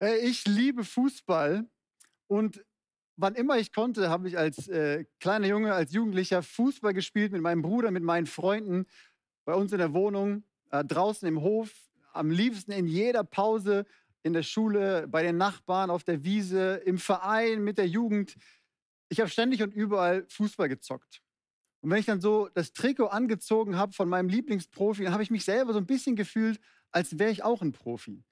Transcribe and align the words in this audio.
Äh, 0.00 0.18
ich 0.18 0.46
liebe 0.46 0.84
Fußball 0.84 1.68
und 2.26 2.64
wann 3.16 3.34
immer 3.34 3.58
ich 3.58 3.72
konnte, 3.72 4.08
habe 4.10 4.28
ich 4.28 4.38
als 4.38 4.68
äh, 4.68 5.04
kleiner 5.20 5.46
Junge, 5.46 5.74
als 5.74 5.92
Jugendlicher 5.92 6.42
Fußball 6.42 6.94
gespielt 6.94 7.32
mit 7.32 7.42
meinem 7.42 7.62
Bruder, 7.62 7.90
mit 7.90 8.02
meinen 8.02 8.26
Freunden 8.26 8.86
bei 9.44 9.54
uns 9.54 9.72
in 9.72 9.78
der 9.78 9.92
Wohnung, 9.92 10.44
äh, 10.70 10.84
draußen 10.84 11.26
im 11.26 11.40
Hof, 11.40 11.72
am 12.12 12.30
liebsten 12.30 12.72
in 12.72 12.86
jeder 12.86 13.24
Pause 13.24 13.86
in 14.22 14.32
der 14.32 14.42
Schule, 14.42 15.06
bei 15.08 15.22
den 15.22 15.36
Nachbarn, 15.36 15.90
auf 15.90 16.04
der 16.04 16.24
Wiese, 16.24 16.74
im 16.84 16.98
Verein, 16.98 17.62
mit 17.62 17.78
der 17.78 17.88
Jugend. 17.88 18.36
Ich 19.08 19.20
habe 19.20 19.30
ständig 19.30 19.62
und 19.62 19.72
überall 19.72 20.26
Fußball 20.28 20.68
gezockt. 20.68 21.22
Und 21.80 21.90
wenn 21.90 22.00
ich 22.00 22.06
dann 22.06 22.20
so 22.20 22.48
das 22.54 22.72
Trikot 22.72 23.06
angezogen 23.06 23.76
habe 23.76 23.92
von 23.92 24.08
meinem 24.08 24.28
Lieblingsprofi, 24.28 25.04
dann 25.04 25.12
habe 25.12 25.22
ich 25.22 25.30
mich 25.30 25.44
selber 25.44 25.72
so 25.72 25.78
ein 25.78 25.86
bisschen 25.86 26.16
gefühlt, 26.16 26.60
als 26.90 27.18
wäre 27.18 27.30
ich 27.30 27.44
auch 27.44 27.62
ein 27.62 27.72
Profi. 27.72 28.24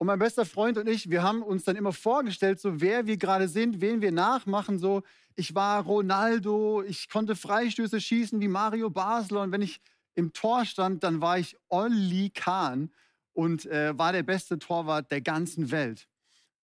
Und 0.00 0.06
mein 0.06 0.18
bester 0.18 0.46
Freund 0.46 0.78
und 0.78 0.88
ich, 0.88 1.10
wir 1.10 1.22
haben 1.22 1.42
uns 1.42 1.64
dann 1.64 1.76
immer 1.76 1.92
vorgestellt, 1.92 2.58
so 2.58 2.80
wer 2.80 3.06
wir 3.06 3.18
gerade 3.18 3.48
sind, 3.48 3.82
wen 3.82 4.00
wir 4.00 4.12
nachmachen. 4.12 4.78
So, 4.78 5.02
ich 5.34 5.54
war 5.54 5.82
Ronaldo, 5.82 6.82
ich 6.82 7.10
konnte 7.10 7.36
Freistöße 7.36 8.00
schießen 8.00 8.40
wie 8.40 8.48
Mario 8.48 8.88
Basler. 8.88 9.42
Und 9.42 9.52
wenn 9.52 9.60
ich 9.60 9.78
im 10.14 10.32
Tor 10.32 10.64
stand, 10.64 11.04
dann 11.04 11.20
war 11.20 11.38
ich 11.38 11.54
Olli 11.68 12.30
Kahn 12.30 12.90
und 13.34 13.66
äh, 13.66 13.96
war 13.98 14.14
der 14.14 14.22
beste 14.22 14.58
Torwart 14.58 15.10
der 15.10 15.20
ganzen 15.20 15.70
Welt. 15.70 16.08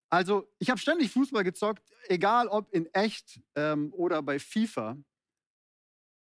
Also, 0.08 0.48
ich 0.58 0.70
habe 0.70 0.80
ständig 0.80 1.10
Fußball 1.10 1.44
gezockt, 1.44 1.92
egal 2.08 2.48
ob 2.48 2.72
in 2.72 2.86
echt 2.94 3.42
ähm, 3.54 3.92
oder 3.92 4.22
bei 4.22 4.38
FIFA. 4.38 4.96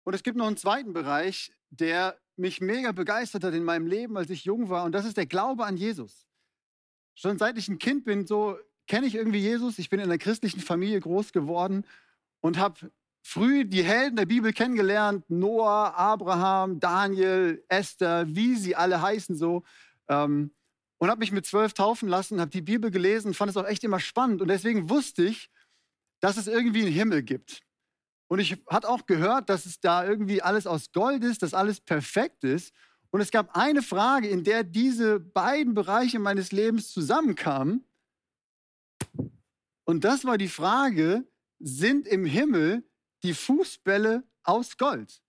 Und 0.03 0.13
es 0.13 0.21
gibt 0.21 0.37
noch 0.37 0.45
einen 0.45 0.57
zweiten 0.57 0.93
Bereich, 0.93 1.51
der 1.71 2.19
mich 2.35 2.61
mega 2.61 2.91
begeistert 2.91 3.43
hat 3.43 3.55
in 3.55 3.63
meinem 3.63 3.87
Leben, 3.87 4.15
als 4.15 4.29
ich 4.29 4.45
jung 4.45 4.69
war. 4.69 4.83
Und 4.83 4.91
das 4.91 5.05
ist 5.05 5.17
der 5.17 5.25
Glaube 5.25 5.65
an 5.65 5.75
Jesus. 5.75 6.28
Schon 7.15 7.37
seit 7.37 7.57
ich 7.57 7.67
ein 7.67 7.79
Kind 7.79 8.05
bin, 8.05 8.25
so 8.25 8.57
kenne 8.87 9.07
ich 9.07 9.15
irgendwie 9.15 9.39
Jesus. 9.39 9.79
Ich 9.79 9.89
bin 9.89 9.99
in 9.99 10.05
einer 10.05 10.17
christlichen 10.17 10.61
Familie 10.61 10.99
groß 10.99 11.31
geworden 11.31 11.85
und 12.41 12.57
habe 12.57 12.91
früh 13.21 13.65
die 13.65 13.83
Helden 13.83 14.15
der 14.15 14.25
Bibel 14.25 14.53
kennengelernt. 14.53 15.25
Noah, 15.29 15.93
Abraham, 15.95 16.79
Daniel, 16.79 17.63
Esther, 17.67 18.25
wie 18.27 18.55
sie 18.55 18.75
alle 18.75 19.01
heißen 19.01 19.35
so. 19.35 19.63
Ähm, 20.07 20.51
und 20.97 21.09
habe 21.09 21.19
mich 21.19 21.31
mit 21.31 21.45
zwölf 21.45 21.73
taufen 21.73 22.09
lassen, 22.09 22.41
habe 22.41 22.51
die 22.51 22.61
Bibel 22.61 22.91
gelesen, 22.91 23.33
fand 23.33 23.51
es 23.51 23.57
auch 23.57 23.65
echt 23.65 23.83
immer 23.83 23.99
spannend. 23.99 24.41
Und 24.41 24.49
deswegen 24.49 24.89
wusste 24.89 25.23
ich, 25.23 25.49
dass 26.19 26.37
es 26.37 26.47
irgendwie 26.47 26.81
einen 26.81 26.91
Himmel 26.91 27.23
gibt. 27.23 27.61
Und 28.27 28.39
ich 28.39 28.57
hatte 28.67 28.89
auch 28.89 29.05
gehört, 29.05 29.49
dass 29.49 29.65
es 29.65 29.79
da 29.79 30.05
irgendwie 30.05 30.41
alles 30.41 30.67
aus 30.67 30.91
Gold 30.91 31.23
ist, 31.23 31.41
dass 31.41 31.53
alles 31.53 31.79
perfekt 31.79 32.43
ist. 32.43 32.73
Und 33.11 33.21
es 33.21 33.31
gab 33.31 33.55
eine 33.57 33.81
Frage, 33.81 34.27
in 34.27 34.43
der 34.43 34.63
diese 34.63 35.19
beiden 35.19 35.73
Bereiche 35.73 36.19
meines 36.19 36.51
Lebens 36.51 36.91
zusammenkamen. 36.91 37.83
Und 39.85 40.03
das 40.03 40.25
war 40.25 40.37
die 40.37 40.47
Frage, 40.47 41.27
sind 41.59 42.07
im 42.07 42.25
Himmel 42.25 42.83
die 43.23 43.33
Fußbälle 43.33 44.23
aus 44.43 44.77
Gold? 44.77 45.21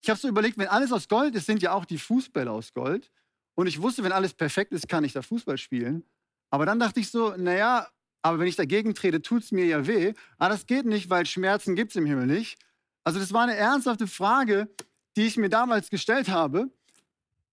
Ich 0.00 0.08
habe 0.08 0.18
so 0.18 0.28
überlegt, 0.28 0.56
wenn 0.58 0.68
alles 0.68 0.92
aus 0.92 1.08
Gold 1.08 1.34
ist, 1.34 1.46
sind 1.46 1.60
ja 1.62 1.72
auch 1.72 1.84
die 1.84 1.98
Fußbälle 1.98 2.50
aus 2.50 2.72
Gold. 2.72 3.10
Und 3.54 3.66
ich 3.66 3.82
wusste, 3.82 4.04
wenn 4.04 4.12
alles 4.12 4.32
perfekt 4.32 4.72
ist, 4.72 4.88
kann 4.88 5.04
ich 5.04 5.12
da 5.12 5.20
Fußball 5.20 5.58
spielen. 5.58 6.04
Aber 6.50 6.64
dann 6.64 6.78
dachte 6.78 7.00
ich 7.00 7.10
so, 7.10 7.36
naja, 7.36 7.88
aber 8.22 8.38
wenn 8.38 8.46
ich 8.46 8.56
dagegen 8.56 8.94
trete, 8.94 9.20
tut 9.20 9.42
es 9.42 9.52
mir 9.52 9.66
ja 9.66 9.86
weh. 9.86 10.14
Aber 10.38 10.46
ah, 10.46 10.48
das 10.48 10.66
geht 10.66 10.86
nicht, 10.86 11.10
weil 11.10 11.26
Schmerzen 11.26 11.74
gibt 11.74 11.90
es 11.90 11.96
im 11.96 12.06
Himmel 12.06 12.26
nicht. 12.26 12.58
Also 13.04 13.18
das 13.18 13.32
war 13.32 13.42
eine 13.42 13.56
ernsthafte 13.56 14.06
Frage, 14.06 14.68
die 15.16 15.26
ich 15.26 15.36
mir 15.36 15.48
damals 15.48 15.90
gestellt 15.90 16.28
habe. 16.28 16.70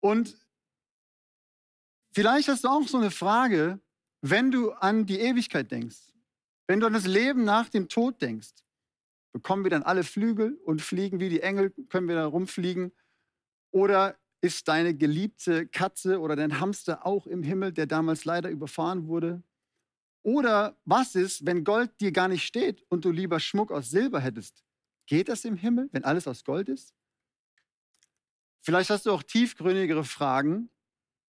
Und 0.05 0.37
vielleicht 2.13 2.47
hast 2.47 2.63
du 2.63 2.67
auch 2.67 2.87
so 2.87 2.99
eine 2.99 3.09
Frage, 3.09 3.79
wenn 4.21 4.51
du 4.51 4.69
an 4.69 5.07
die 5.07 5.19
Ewigkeit 5.19 5.71
denkst, 5.71 6.13
wenn 6.67 6.79
du 6.79 6.85
an 6.85 6.93
das 6.93 7.07
Leben 7.07 7.43
nach 7.43 7.69
dem 7.69 7.89
Tod 7.89 8.21
denkst. 8.21 8.53
Bekommen 9.33 9.63
wir 9.63 9.71
dann 9.71 9.81
alle 9.81 10.03
Flügel 10.03 10.59
und 10.63 10.83
fliegen 10.83 11.19
wie 11.19 11.29
die 11.29 11.41
Engel, 11.41 11.71
können 11.89 12.07
wir 12.07 12.13
da 12.13 12.27
rumfliegen? 12.27 12.91
Oder 13.71 14.15
ist 14.41 14.67
deine 14.67 14.93
geliebte 14.93 15.65
Katze 15.65 16.19
oder 16.19 16.35
dein 16.35 16.59
Hamster 16.59 17.03
auch 17.03 17.25
im 17.25 17.41
Himmel, 17.41 17.73
der 17.73 17.87
damals 17.87 18.25
leider 18.25 18.51
überfahren 18.51 19.07
wurde? 19.07 19.41
Oder 20.21 20.77
was 20.85 21.15
ist, 21.15 21.47
wenn 21.47 21.63
Gold 21.63 21.99
dir 21.99 22.11
gar 22.11 22.27
nicht 22.27 22.45
steht 22.45 22.83
und 22.89 23.05
du 23.05 23.09
lieber 23.09 23.39
Schmuck 23.39 23.71
aus 23.71 23.89
Silber 23.89 24.19
hättest? 24.19 24.63
Geht 25.07 25.29
das 25.29 25.45
im 25.45 25.57
Himmel, 25.57 25.89
wenn 25.93 26.03
alles 26.03 26.27
aus 26.27 26.43
Gold 26.43 26.69
ist? 26.69 26.93
Vielleicht 28.65 28.89
hast 28.89 29.05
du 29.05 29.11
auch 29.11 29.21
tiefgründigere 29.21 30.03
Fragen 30.03 30.71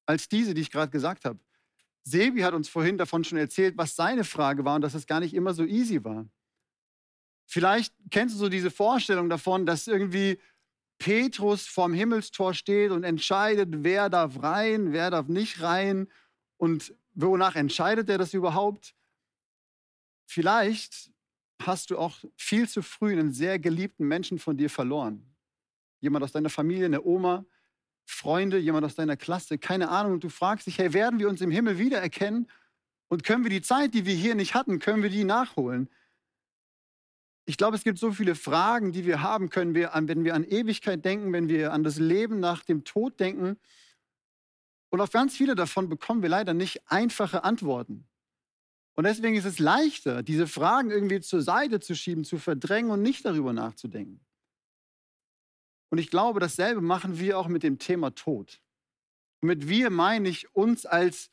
als 0.06 0.26
diese, 0.26 0.54
die 0.54 0.62
ich 0.62 0.70
gerade 0.70 0.90
gesagt 0.90 1.26
habe. 1.26 1.38
Sebi 2.02 2.40
hat 2.40 2.54
uns 2.54 2.66
vorhin 2.66 2.96
davon 2.96 3.24
schon 3.24 3.36
erzählt, 3.36 3.76
was 3.76 3.94
seine 3.94 4.24
Frage 4.24 4.64
war 4.64 4.76
und 4.76 4.80
dass 4.80 4.94
es 4.94 5.06
gar 5.06 5.20
nicht 5.20 5.34
immer 5.34 5.52
so 5.52 5.64
easy 5.64 6.02
war. 6.02 6.26
Vielleicht 7.46 7.92
kennst 8.10 8.34
du 8.34 8.38
so 8.38 8.48
diese 8.48 8.70
Vorstellung 8.70 9.28
davon, 9.28 9.66
dass 9.66 9.86
irgendwie 9.86 10.40
Petrus 10.96 11.66
vorm 11.66 11.92
Himmelstor 11.92 12.54
steht 12.54 12.90
und 12.90 13.04
entscheidet, 13.04 13.68
wer 13.84 14.08
darf 14.08 14.42
rein, 14.42 14.94
wer 14.94 15.10
darf 15.10 15.28
nicht 15.28 15.60
rein 15.60 16.10
und 16.56 16.94
wonach 17.12 17.54
entscheidet 17.54 18.08
er 18.08 18.16
das 18.16 18.32
überhaupt? 18.32 18.94
Vielleicht 20.26 21.10
hast 21.60 21.90
du 21.90 21.98
auch 21.98 22.24
viel 22.34 22.66
zu 22.66 22.80
früh 22.80 23.12
einen 23.12 23.32
sehr 23.32 23.58
geliebten 23.58 24.08
Menschen 24.08 24.38
von 24.38 24.56
dir 24.56 24.70
verloren 24.70 25.35
jemand 26.00 26.24
aus 26.24 26.32
deiner 26.32 26.50
Familie, 26.50 26.86
eine 26.86 27.02
Oma, 27.02 27.44
Freunde, 28.04 28.58
jemand 28.58 28.84
aus 28.84 28.94
deiner 28.94 29.16
Klasse, 29.16 29.58
keine 29.58 29.88
Ahnung. 29.88 30.14
Und 30.14 30.24
du 30.24 30.28
fragst 30.28 30.66
dich, 30.66 30.78
hey, 30.78 30.92
werden 30.92 31.18
wir 31.18 31.28
uns 31.28 31.40
im 31.40 31.50
Himmel 31.50 31.78
wiedererkennen? 31.78 32.48
Und 33.08 33.24
können 33.24 33.44
wir 33.44 33.50
die 33.50 33.62
Zeit, 33.62 33.94
die 33.94 34.04
wir 34.04 34.14
hier 34.14 34.34
nicht 34.34 34.54
hatten, 34.54 34.78
können 34.78 35.02
wir 35.02 35.10
die 35.10 35.24
nachholen? 35.24 35.88
Ich 37.44 37.56
glaube, 37.56 37.76
es 37.76 37.84
gibt 37.84 37.98
so 37.98 38.10
viele 38.10 38.34
Fragen, 38.34 38.92
die 38.92 39.06
wir 39.06 39.22
haben 39.22 39.50
können, 39.50 39.74
wir 39.74 39.92
wenn 39.94 40.24
wir 40.24 40.34
an 40.34 40.42
Ewigkeit 40.42 41.04
denken, 41.04 41.32
wenn 41.32 41.48
wir 41.48 41.72
an 41.72 41.84
das 41.84 41.98
Leben 41.98 42.40
nach 42.40 42.64
dem 42.64 42.82
Tod 42.82 43.20
denken. 43.20 43.56
Und 44.90 45.00
auf 45.00 45.10
ganz 45.10 45.36
viele 45.36 45.54
davon 45.54 45.88
bekommen 45.88 46.22
wir 46.22 46.28
leider 46.28 46.54
nicht 46.54 46.90
einfache 46.90 47.44
Antworten. 47.44 48.08
Und 48.94 49.04
deswegen 49.04 49.36
ist 49.36 49.44
es 49.44 49.58
leichter, 49.58 50.22
diese 50.22 50.48
Fragen 50.48 50.90
irgendwie 50.90 51.20
zur 51.20 51.42
Seite 51.42 51.80
zu 51.80 51.94
schieben, 51.94 52.24
zu 52.24 52.38
verdrängen 52.38 52.90
und 52.90 53.02
nicht 53.02 53.24
darüber 53.24 53.52
nachzudenken. 53.52 54.25
Und 55.90 55.98
ich 55.98 56.10
glaube, 56.10 56.40
dasselbe 56.40 56.80
machen 56.80 57.18
wir 57.18 57.38
auch 57.38 57.48
mit 57.48 57.62
dem 57.62 57.78
Thema 57.78 58.14
Tod. 58.14 58.60
Und 59.40 59.48
mit 59.48 59.68
wir 59.68 59.90
meine 59.90 60.28
ich 60.28 60.54
uns 60.54 60.86
als 60.86 61.30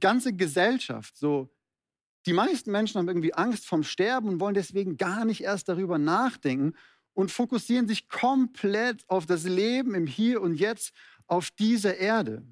ganze 0.00 0.34
Gesellschaft. 0.34 1.16
So, 1.16 1.50
die 2.26 2.32
meisten 2.32 2.70
Menschen 2.70 2.98
haben 2.98 3.08
irgendwie 3.08 3.34
Angst 3.34 3.66
vom 3.66 3.82
Sterben 3.82 4.28
und 4.28 4.40
wollen 4.40 4.54
deswegen 4.54 4.96
gar 4.96 5.24
nicht 5.24 5.42
erst 5.42 5.68
darüber 5.68 5.98
nachdenken 5.98 6.74
und 7.14 7.30
fokussieren 7.30 7.88
sich 7.88 8.08
komplett 8.08 9.08
auf 9.08 9.26
das 9.26 9.44
Leben 9.44 9.94
im 9.94 10.06
Hier 10.06 10.40
und 10.40 10.54
Jetzt 10.54 10.94
auf 11.26 11.50
dieser 11.50 11.96
Erde. 11.96 12.46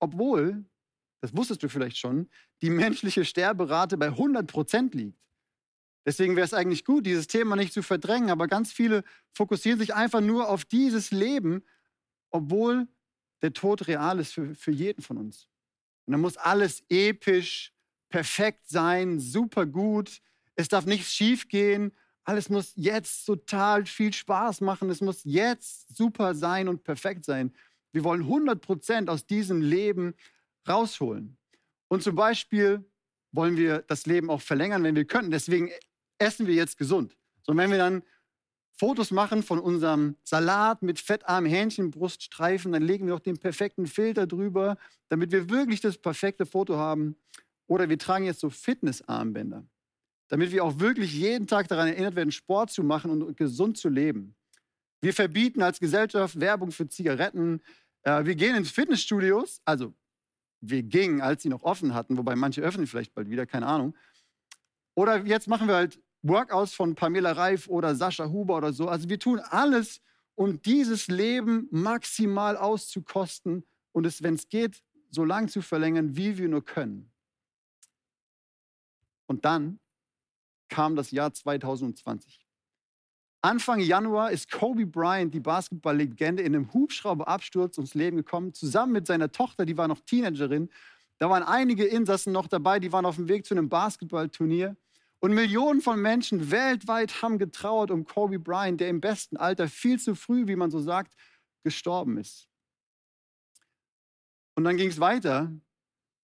Obwohl, 0.00 0.64
das 1.20 1.36
wusstest 1.36 1.62
du 1.62 1.68
vielleicht 1.68 1.98
schon, 1.98 2.30
die 2.62 2.70
menschliche 2.70 3.24
Sterberate 3.24 3.96
bei 3.96 4.06
100 4.06 4.46
Prozent 4.46 4.94
liegt. 4.94 5.18
Deswegen 6.06 6.36
wäre 6.36 6.46
es 6.46 6.54
eigentlich 6.54 6.84
gut, 6.84 7.06
dieses 7.06 7.26
Thema 7.26 7.56
nicht 7.56 7.72
zu 7.72 7.82
verdrängen, 7.82 8.30
aber 8.30 8.46
ganz 8.48 8.72
viele 8.72 9.04
fokussieren 9.32 9.78
sich 9.78 9.94
einfach 9.94 10.20
nur 10.20 10.48
auf 10.48 10.64
dieses 10.64 11.10
Leben, 11.10 11.62
obwohl 12.30 12.88
der 13.42 13.52
Tod 13.52 13.86
real 13.86 14.18
ist 14.18 14.32
für, 14.32 14.54
für 14.54 14.70
jeden 14.70 15.02
von 15.02 15.18
uns. 15.18 15.48
Und 16.06 16.12
dann 16.12 16.20
muss 16.20 16.36
alles 16.36 16.82
episch, 16.88 17.72
perfekt 18.08 18.68
sein, 18.68 19.20
super 19.20 19.66
gut. 19.66 20.20
Es 20.54 20.68
darf 20.68 20.86
nichts 20.86 21.12
schief 21.12 21.48
gehen. 21.48 21.92
Alles 22.24 22.48
muss 22.48 22.72
jetzt 22.76 23.24
total 23.24 23.86
viel 23.86 24.12
Spaß 24.12 24.60
machen. 24.60 24.90
Es 24.90 25.00
muss 25.00 25.22
jetzt 25.24 25.96
super 25.96 26.34
sein 26.34 26.68
und 26.68 26.84
perfekt 26.84 27.24
sein. 27.24 27.54
Wir 27.92 28.04
wollen 28.04 28.22
100 28.22 28.60
Prozent 28.60 29.10
aus 29.10 29.26
diesem 29.26 29.60
Leben 29.60 30.14
rausholen. 30.68 31.36
Und 31.88 32.02
zum 32.02 32.14
Beispiel 32.14 32.84
wollen 33.32 33.56
wir 33.56 33.80
das 33.82 34.06
Leben 34.06 34.30
auch 34.30 34.42
verlängern, 34.42 34.82
wenn 34.84 34.96
wir 34.96 35.06
können. 35.06 35.30
Deswegen 35.30 35.70
essen 36.18 36.46
wir 36.46 36.54
jetzt 36.54 36.78
gesund. 36.78 37.16
So, 37.42 37.56
wenn 37.56 37.70
wir 37.70 37.78
dann 37.78 38.02
Fotos 38.78 39.10
machen 39.10 39.42
von 39.42 39.58
unserem 39.58 40.16
Salat 40.22 40.82
mit 40.82 41.00
fettarmen 41.00 41.50
Hähnchenbruststreifen, 41.50 42.70
dann 42.70 42.82
legen 42.82 43.06
wir 43.06 43.14
auch 43.16 43.20
den 43.20 43.38
perfekten 43.38 43.86
Filter 43.86 44.26
drüber, 44.26 44.76
damit 45.08 45.32
wir 45.32 45.50
wirklich 45.50 45.80
das 45.80 45.98
perfekte 45.98 46.46
Foto 46.46 46.76
haben. 46.76 47.16
Oder 47.66 47.88
wir 47.88 47.98
tragen 47.98 48.24
jetzt 48.24 48.40
so 48.40 48.50
Fitnessarmbänder, 48.50 49.66
damit 50.28 50.52
wir 50.52 50.64
auch 50.64 50.78
wirklich 50.78 51.12
jeden 51.12 51.48
Tag 51.48 51.66
daran 51.66 51.88
erinnert 51.88 52.14
werden, 52.14 52.30
Sport 52.30 52.70
zu 52.70 52.84
machen 52.84 53.10
und 53.10 53.36
gesund 53.36 53.78
zu 53.78 53.88
leben. 53.88 54.36
Wir 55.00 55.12
verbieten 55.12 55.62
als 55.62 55.80
Gesellschaft 55.80 56.38
Werbung 56.38 56.70
für 56.70 56.88
Zigaretten. 56.88 57.60
Äh, 58.02 58.24
wir 58.24 58.36
gehen 58.36 58.56
ins 58.56 58.70
Fitnessstudios, 58.70 59.60
also 59.64 59.92
wir 60.60 60.82
gingen, 60.82 61.20
als 61.20 61.42
sie 61.42 61.48
noch 61.48 61.62
offen 61.62 61.94
hatten, 61.94 62.16
wobei 62.16 62.36
manche 62.36 62.62
öffnen 62.62 62.86
vielleicht 62.86 63.14
bald 63.14 63.28
wieder, 63.28 63.46
keine 63.46 63.66
Ahnung. 63.66 63.96
Oder 64.94 65.24
jetzt 65.24 65.46
machen 65.46 65.68
wir 65.68 65.76
halt 65.76 66.00
Workouts 66.22 66.74
von 66.74 66.94
Pamela 66.94 67.32
Reif 67.32 67.68
oder 67.68 67.94
Sascha 67.94 68.28
Huber 68.28 68.56
oder 68.56 68.72
so. 68.72 68.88
Also 68.88 69.08
wir 69.08 69.18
tun 69.18 69.40
alles, 69.40 70.00
um 70.34 70.60
dieses 70.62 71.08
Leben 71.08 71.68
maximal 71.70 72.56
auszukosten 72.56 73.64
und 73.92 74.06
es, 74.06 74.22
wenn 74.22 74.34
es 74.34 74.48
geht, 74.48 74.82
so 75.10 75.24
lang 75.24 75.48
zu 75.48 75.62
verlängern, 75.62 76.16
wie 76.16 76.38
wir 76.38 76.48
nur 76.48 76.64
können. 76.64 77.10
Und 79.26 79.44
dann 79.44 79.78
kam 80.68 80.96
das 80.96 81.10
Jahr 81.10 81.32
2020. 81.32 82.46
Anfang 83.40 83.78
Januar 83.78 84.32
ist 84.32 84.50
Kobe 84.50 84.84
Bryant, 84.84 85.32
die 85.32 85.40
Basketballlegende, 85.40 86.42
in 86.42 86.54
einem 86.54 86.72
Hubschrauberabsturz 86.72 87.78
ums 87.78 87.94
Leben 87.94 88.16
gekommen, 88.16 88.52
zusammen 88.52 88.92
mit 88.92 89.06
seiner 89.06 89.30
Tochter, 89.30 89.64
die 89.64 89.76
war 89.76 89.86
noch 89.86 90.00
Teenagerin. 90.00 90.70
Da 91.18 91.30
waren 91.30 91.44
einige 91.44 91.84
Insassen 91.84 92.32
noch 92.32 92.48
dabei, 92.48 92.80
die 92.80 92.92
waren 92.92 93.06
auf 93.06 93.16
dem 93.16 93.28
Weg 93.28 93.46
zu 93.46 93.54
einem 93.54 93.68
Basketballturnier. 93.68 94.76
Und 95.20 95.34
Millionen 95.34 95.80
von 95.80 96.00
Menschen 96.00 96.50
weltweit 96.50 97.22
haben 97.22 97.38
getrauert 97.38 97.90
um 97.90 98.04
Kobe 98.04 98.38
Bryant, 98.38 98.80
der 98.80 98.88
im 98.88 99.00
besten 99.00 99.36
Alter 99.36 99.68
viel 99.68 99.98
zu 99.98 100.14
früh, 100.14 100.46
wie 100.46 100.56
man 100.56 100.70
so 100.70 100.78
sagt, 100.80 101.14
gestorben 101.64 102.18
ist. 102.18 102.48
Und 104.54 104.64
dann 104.64 104.76
ging 104.76 104.90
es 104.90 105.00
weiter. 105.00 105.52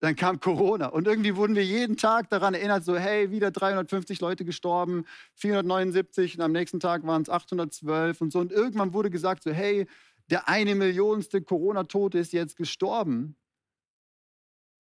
Dann 0.00 0.16
kam 0.16 0.38
Corona 0.38 0.88
und 0.88 1.06
irgendwie 1.06 1.34
wurden 1.34 1.54
wir 1.54 1.64
jeden 1.64 1.96
Tag 1.96 2.28
daran 2.28 2.52
erinnert, 2.52 2.84
so 2.84 2.94
hey, 2.94 3.30
wieder 3.30 3.50
350 3.50 4.20
Leute 4.20 4.44
gestorben, 4.44 5.06
479 5.36 6.36
und 6.36 6.42
am 6.42 6.52
nächsten 6.52 6.78
Tag 6.78 7.06
waren 7.06 7.22
es 7.22 7.30
812 7.30 8.20
und 8.20 8.30
so. 8.30 8.40
Und 8.40 8.52
irgendwann 8.52 8.92
wurde 8.92 9.08
gesagt, 9.08 9.42
so 9.42 9.50
hey, 9.50 9.86
der 10.30 10.46
eine 10.46 10.74
Millionste 10.74 11.40
Corona-Tote 11.40 12.18
ist 12.18 12.34
jetzt 12.34 12.56
gestorben. 12.56 13.36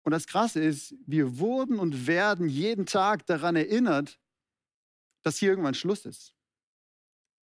Und 0.03 0.11
das 0.11 0.27
Krasse 0.27 0.61
ist, 0.61 0.95
wir 1.05 1.39
wurden 1.39 1.79
und 1.79 2.07
werden 2.07 2.47
jeden 2.47 2.85
Tag 2.85 3.25
daran 3.25 3.55
erinnert, 3.55 4.19
dass 5.23 5.37
hier 5.37 5.49
irgendwann 5.49 5.73
Schluss 5.73 6.05
ist. 6.05 6.33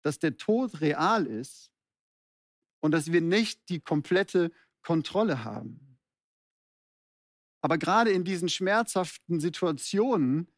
Dass 0.02 0.18
der 0.18 0.36
Tod 0.36 0.80
real 0.80 1.26
ist 1.26 1.72
und 2.80 2.92
dass 2.92 3.10
wir 3.10 3.20
nicht 3.20 3.68
die 3.68 3.80
komplette 3.80 4.52
Kontrolle 4.82 5.44
haben. 5.44 5.98
Aber 7.62 7.78
gerade 7.78 8.10
in 8.10 8.24
diesen 8.24 8.48
schmerzhaften 8.48 9.40
Situationen 9.40 10.48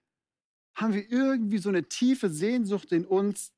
haben 0.75 0.95
wir 0.95 1.09
irgendwie 1.09 1.59
so 1.59 1.69
eine 1.69 1.89
tiefe 1.89 2.31
Sehnsucht 2.31 2.91
in 2.93 3.07
uns, 3.07 3.53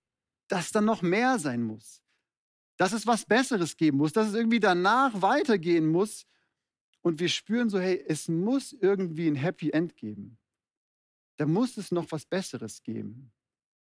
dass 0.49 0.73
da 0.73 0.81
noch 0.81 1.01
mehr 1.01 1.39
sein 1.39 1.63
muss. 1.63 2.03
Dass 2.77 2.93
es 2.93 3.07
was 3.07 3.25
Besseres 3.25 3.77
geben 3.77 3.99
muss, 3.99 4.13
dass 4.13 4.29
es 4.29 4.35
irgendwie 4.35 4.61
danach 4.61 5.23
weitergehen 5.23 5.87
muss. 5.87 6.27
Und 7.07 7.21
wir 7.21 7.29
spüren 7.29 7.71
so, 7.71 7.79
hey, 7.79 8.05
es 8.09 8.27
muss 8.27 8.73
irgendwie 8.73 9.29
ein 9.29 9.37
Happy 9.37 9.71
End 9.71 9.97
geben. 9.97 10.39
Da 11.37 11.47
muss 11.47 11.77
es 11.77 11.93
noch 11.93 12.11
was 12.11 12.27
Besseres 12.27 12.83
geben. 12.83 13.31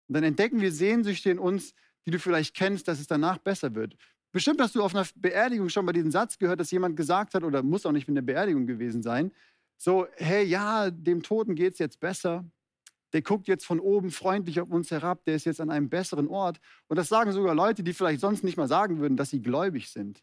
Und 0.09 0.15
dann 0.15 0.25
entdecken 0.25 0.61
wir 0.61 0.71
Sehnsüchte 0.71 1.31
in 1.31 1.39
uns, 1.39 1.73
die 2.05 2.11
du 2.11 2.19
vielleicht 2.19 2.55
kennst, 2.55 2.87
dass 2.87 3.01
es 3.01 3.07
danach 3.07 3.39
besser 3.39 3.75
wird. 3.75 3.97
Bestimmt 4.31 4.61
hast 4.61 4.75
du 4.75 4.83
auf 4.83 4.95
einer 4.95 5.07
Beerdigung 5.15 5.71
schon 5.71 5.87
mal 5.87 5.95
diesen 5.95 6.11
Satz 6.11 6.37
gehört, 6.37 6.61
dass 6.61 6.71
jemand 6.71 6.99
gesagt 6.99 7.33
hat, 7.33 7.45
oder 7.45 7.63
muss 7.63 7.87
auch 7.87 7.93
nicht 7.93 8.09
mit 8.09 8.19
einer 8.19 8.27
Beerdigung 8.27 8.67
gewesen 8.67 9.03
sein, 9.03 9.33
so, 9.79 10.07
hey, 10.17 10.45
ja, 10.45 10.91
dem 10.91 11.23
Toten 11.23 11.55
geht 11.55 11.73
es 11.73 11.79
jetzt 11.79 12.01
besser. 12.01 12.45
Der 13.15 13.23
guckt 13.23 13.49
jetzt 13.49 13.65
von 13.65 13.81
oben 13.81 14.11
freundlich 14.11 14.61
auf 14.61 14.69
uns 14.69 14.91
herab, 14.91 15.25
der 15.25 15.37
ist 15.37 15.47
jetzt 15.47 15.63
an 15.63 15.71
einem 15.71 15.89
besseren 15.89 16.29
Ort. 16.29 16.61
Und 16.89 16.97
das 16.97 17.09
sagen 17.09 17.33
sogar 17.33 17.55
Leute, 17.55 17.83
die 17.83 17.95
vielleicht 17.95 18.21
sonst 18.21 18.45
nicht 18.45 18.59
mal 18.59 18.69
sagen 18.69 18.99
würden, 18.99 19.17
dass 19.17 19.31
sie 19.31 19.41
gläubig 19.41 19.89
sind. 19.89 20.23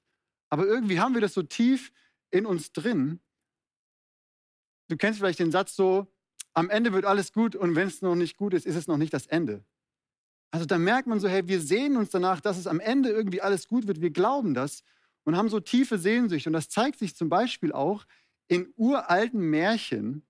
Aber 0.51 0.67
irgendwie 0.67 0.99
haben 0.99 1.15
wir 1.15 1.21
das 1.21 1.33
so 1.33 1.41
tief 1.41 1.91
in 2.35 2.45
uns 2.45 2.71
drin. 2.71 3.19
Du 4.89 4.97
kennst 4.97 5.19
vielleicht 5.19 5.39
den 5.39 5.51
Satz 5.51 5.75
so, 5.75 6.07
am 6.53 6.69
Ende 6.69 6.93
wird 6.93 7.05
alles 7.05 7.33
gut 7.33 7.55
und 7.55 7.75
wenn 7.75 7.87
es 7.87 8.01
noch 8.01 8.15
nicht 8.15 8.37
gut 8.37 8.53
ist, 8.53 8.65
ist 8.65 8.75
es 8.75 8.87
noch 8.87 8.97
nicht 8.97 9.13
das 9.13 9.27
Ende. 9.27 9.63
Also 10.51 10.65
da 10.65 10.77
merkt 10.77 11.07
man 11.07 11.19
so, 11.19 11.27
hey, 11.27 11.47
wir 11.47 11.59
sehen 11.59 11.97
uns 11.97 12.11
danach, 12.11 12.39
dass 12.39 12.57
es 12.57 12.67
am 12.67 12.79
Ende 12.79 13.09
irgendwie 13.09 13.41
alles 13.41 13.67
gut 13.67 13.87
wird. 13.87 14.01
Wir 14.01 14.11
glauben 14.11 14.53
das 14.53 14.83
und 15.23 15.35
haben 15.35 15.49
so 15.49 15.59
tiefe 15.59 15.97
Sehnsucht. 15.97 16.47
Und 16.47 16.53
das 16.53 16.69
zeigt 16.69 16.99
sich 16.99 17.15
zum 17.15 17.29
Beispiel 17.29 17.73
auch 17.73 18.05
in 18.47 18.71
uralten 18.77 19.41
Märchen, 19.41 20.25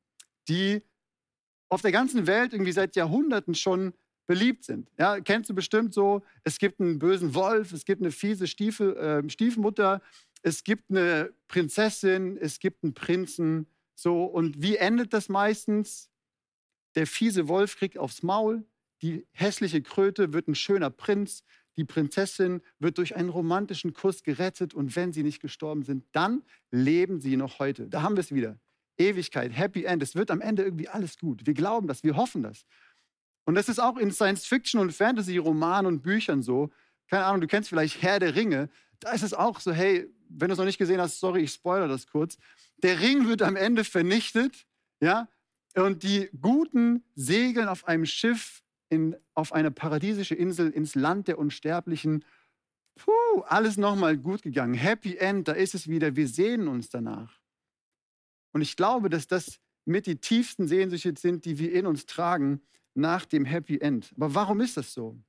die 0.47 0.81
auf 1.69 1.81
der 1.81 1.91
ganzen 1.91 2.27
Welt 2.27 2.53
irgendwie 2.53 2.71
seit 2.71 2.95
Jahrhunderten 2.95 3.53
schon 3.53 3.93
beliebt 4.27 4.63
sind. 4.63 4.89
Ja, 4.97 5.19
kennst 5.19 5.49
du 5.49 5.53
bestimmt 5.53 5.93
so, 5.93 6.23
es 6.43 6.57
gibt 6.57 6.79
einen 6.79 6.97
bösen 6.97 7.35
Wolf, 7.35 7.71
es 7.73 7.85
gibt 7.85 8.01
eine 8.01 8.11
fiese 8.11 8.47
Stiefel, 8.47 8.95
äh, 8.97 9.29
Stiefmutter, 9.29 10.01
es 10.45 10.63
gibt 10.63 10.91
eine 10.91 11.33
Prinzessin, 11.47 12.37
es 12.37 12.59
gibt 12.59 12.83
einen 12.83 12.93
Prinzen. 12.93 13.65
So, 13.95 14.25
und 14.25 14.61
wie 14.61 14.75
endet 14.75 15.11
das 15.11 15.27
meistens? 15.27 16.11
Der 16.93 17.07
fiese 17.07 17.47
Wolf 17.47 17.77
kriegt 17.77 17.97
aufs 17.97 18.21
Maul, 18.21 18.63
die 19.01 19.25
hässliche 19.31 19.81
Kröte 19.81 20.33
wird 20.33 20.47
ein 20.47 20.53
schöner 20.53 20.91
Prinz, 20.91 21.43
die 21.77 21.83
Prinzessin 21.83 22.61
wird 22.77 22.99
durch 22.99 23.15
einen 23.15 23.29
romantischen 23.29 23.93
Kuss 23.93 24.21
gerettet 24.21 24.75
und 24.75 24.95
wenn 24.95 25.13
sie 25.13 25.23
nicht 25.23 25.41
gestorben 25.41 25.83
sind, 25.83 26.05
dann 26.11 26.43
leben 26.69 27.21
sie 27.21 27.37
noch 27.37 27.57
heute. 27.57 27.87
Da 27.89 28.03
haben 28.03 28.15
wir 28.15 28.21
es 28.21 28.31
wieder. 28.31 28.59
Ewigkeit, 28.97 29.51
Happy 29.51 29.85
End. 29.85 30.03
Es 30.03 30.13
wird 30.13 30.29
am 30.29 30.41
Ende 30.41 30.63
irgendwie 30.63 30.87
alles 30.87 31.17
gut. 31.17 31.47
Wir 31.47 31.55
glauben 31.55 31.87
das, 31.87 32.03
wir 32.03 32.15
hoffen 32.15 32.43
das. 32.43 32.65
Und 33.45 33.55
das 33.55 33.67
ist 33.67 33.79
auch 33.79 33.97
in 33.97 34.11
Science-Fiction 34.11 34.79
und 34.79 34.93
Fantasy-Romanen 34.93 35.87
und 35.87 36.01
Büchern 36.03 36.43
so. 36.43 36.69
Keine 37.07 37.25
Ahnung, 37.25 37.41
du 37.41 37.47
kennst 37.47 37.69
vielleicht 37.69 38.03
Herr 38.03 38.19
der 38.19 38.35
Ringe. 38.35 38.69
Da 38.99 39.11
ist 39.11 39.23
es 39.23 39.33
auch 39.33 39.59
so, 39.59 39.73
hey, 39.73 40.07
wenn 40.29 40.49
du 40.49 40.53
es 40.53 40.57
noch 40.57 40.65
nicht 40.65 40.77
gesehen 40.77 41.01
hast, 41.01 41.19
sorry, 41.19 41.41
ich 41.41 41.51
spoilere 41.51 41.87
das 41.87 42.07
kurz. 42.07 42.37
Der 42.77 42.99
Ring 42.99 43.27
wird 43.27 43.41
am 43.41 43.55
Ende 43.55 43.83
vernichtet, 43.83 44.65
ja, 44.99 45.27
und 45.75 46.03
die 46.03 46.29
Guten 46.39 47.03
segeln 47.15 47.67
auf 47.67 47.87
einem 47.87 48.05
Schiff 48.05 48.63
in, 48.89 49.15
auf 49.33 49.53
eine 49.53 49.71
paradiesische 49.71 50.35
Insel 50.35 50.69
ins 50.71 50.95
Land 50.95 51.27
der 51.27 51.37
Unsterblichen. 51.37 52.23
Puh, 52.95 53.41
alles 53.45 53.77
nochmal 53.77 54.17
gut 54.17 54.41
gegangen. 54.41 54.73
Happy 54.73 55.17
End, 55.17 55.47
da 55.47 55.51
ist 55.51 55.75
es 55.75 55.87
wieder. 55.87 56.15
Wir 56.15 56.27
sehnen 56.27 56.67
uns 56.67 56.89
danach. 56.89 57.41
Und 58.53 58.61
ich 58.61 58.77
glaube, 58.77 59.09
dass 59.09 59.27
das 59.27 59.59
mit 59.83 60.07
die 60.07 60.15
tiefsten 60.15 60.67
Sehnsüchte 60.67 61.13
sind, 61.17 61.45
die 61.45 61.59
wir 61.59 61.73
in 61.73 61.85
uns 61.85 62.05
tragen 62.05 62.61
nach 62.93 63.25
dem 63.25 63.43
Happy 63.43 63.79
End. 63.79 64.13
Aber 64.15 64.33
warum 64.33 64.61
ist 64.61 64.77
das 64.77 64.93
so? 64.93 65.19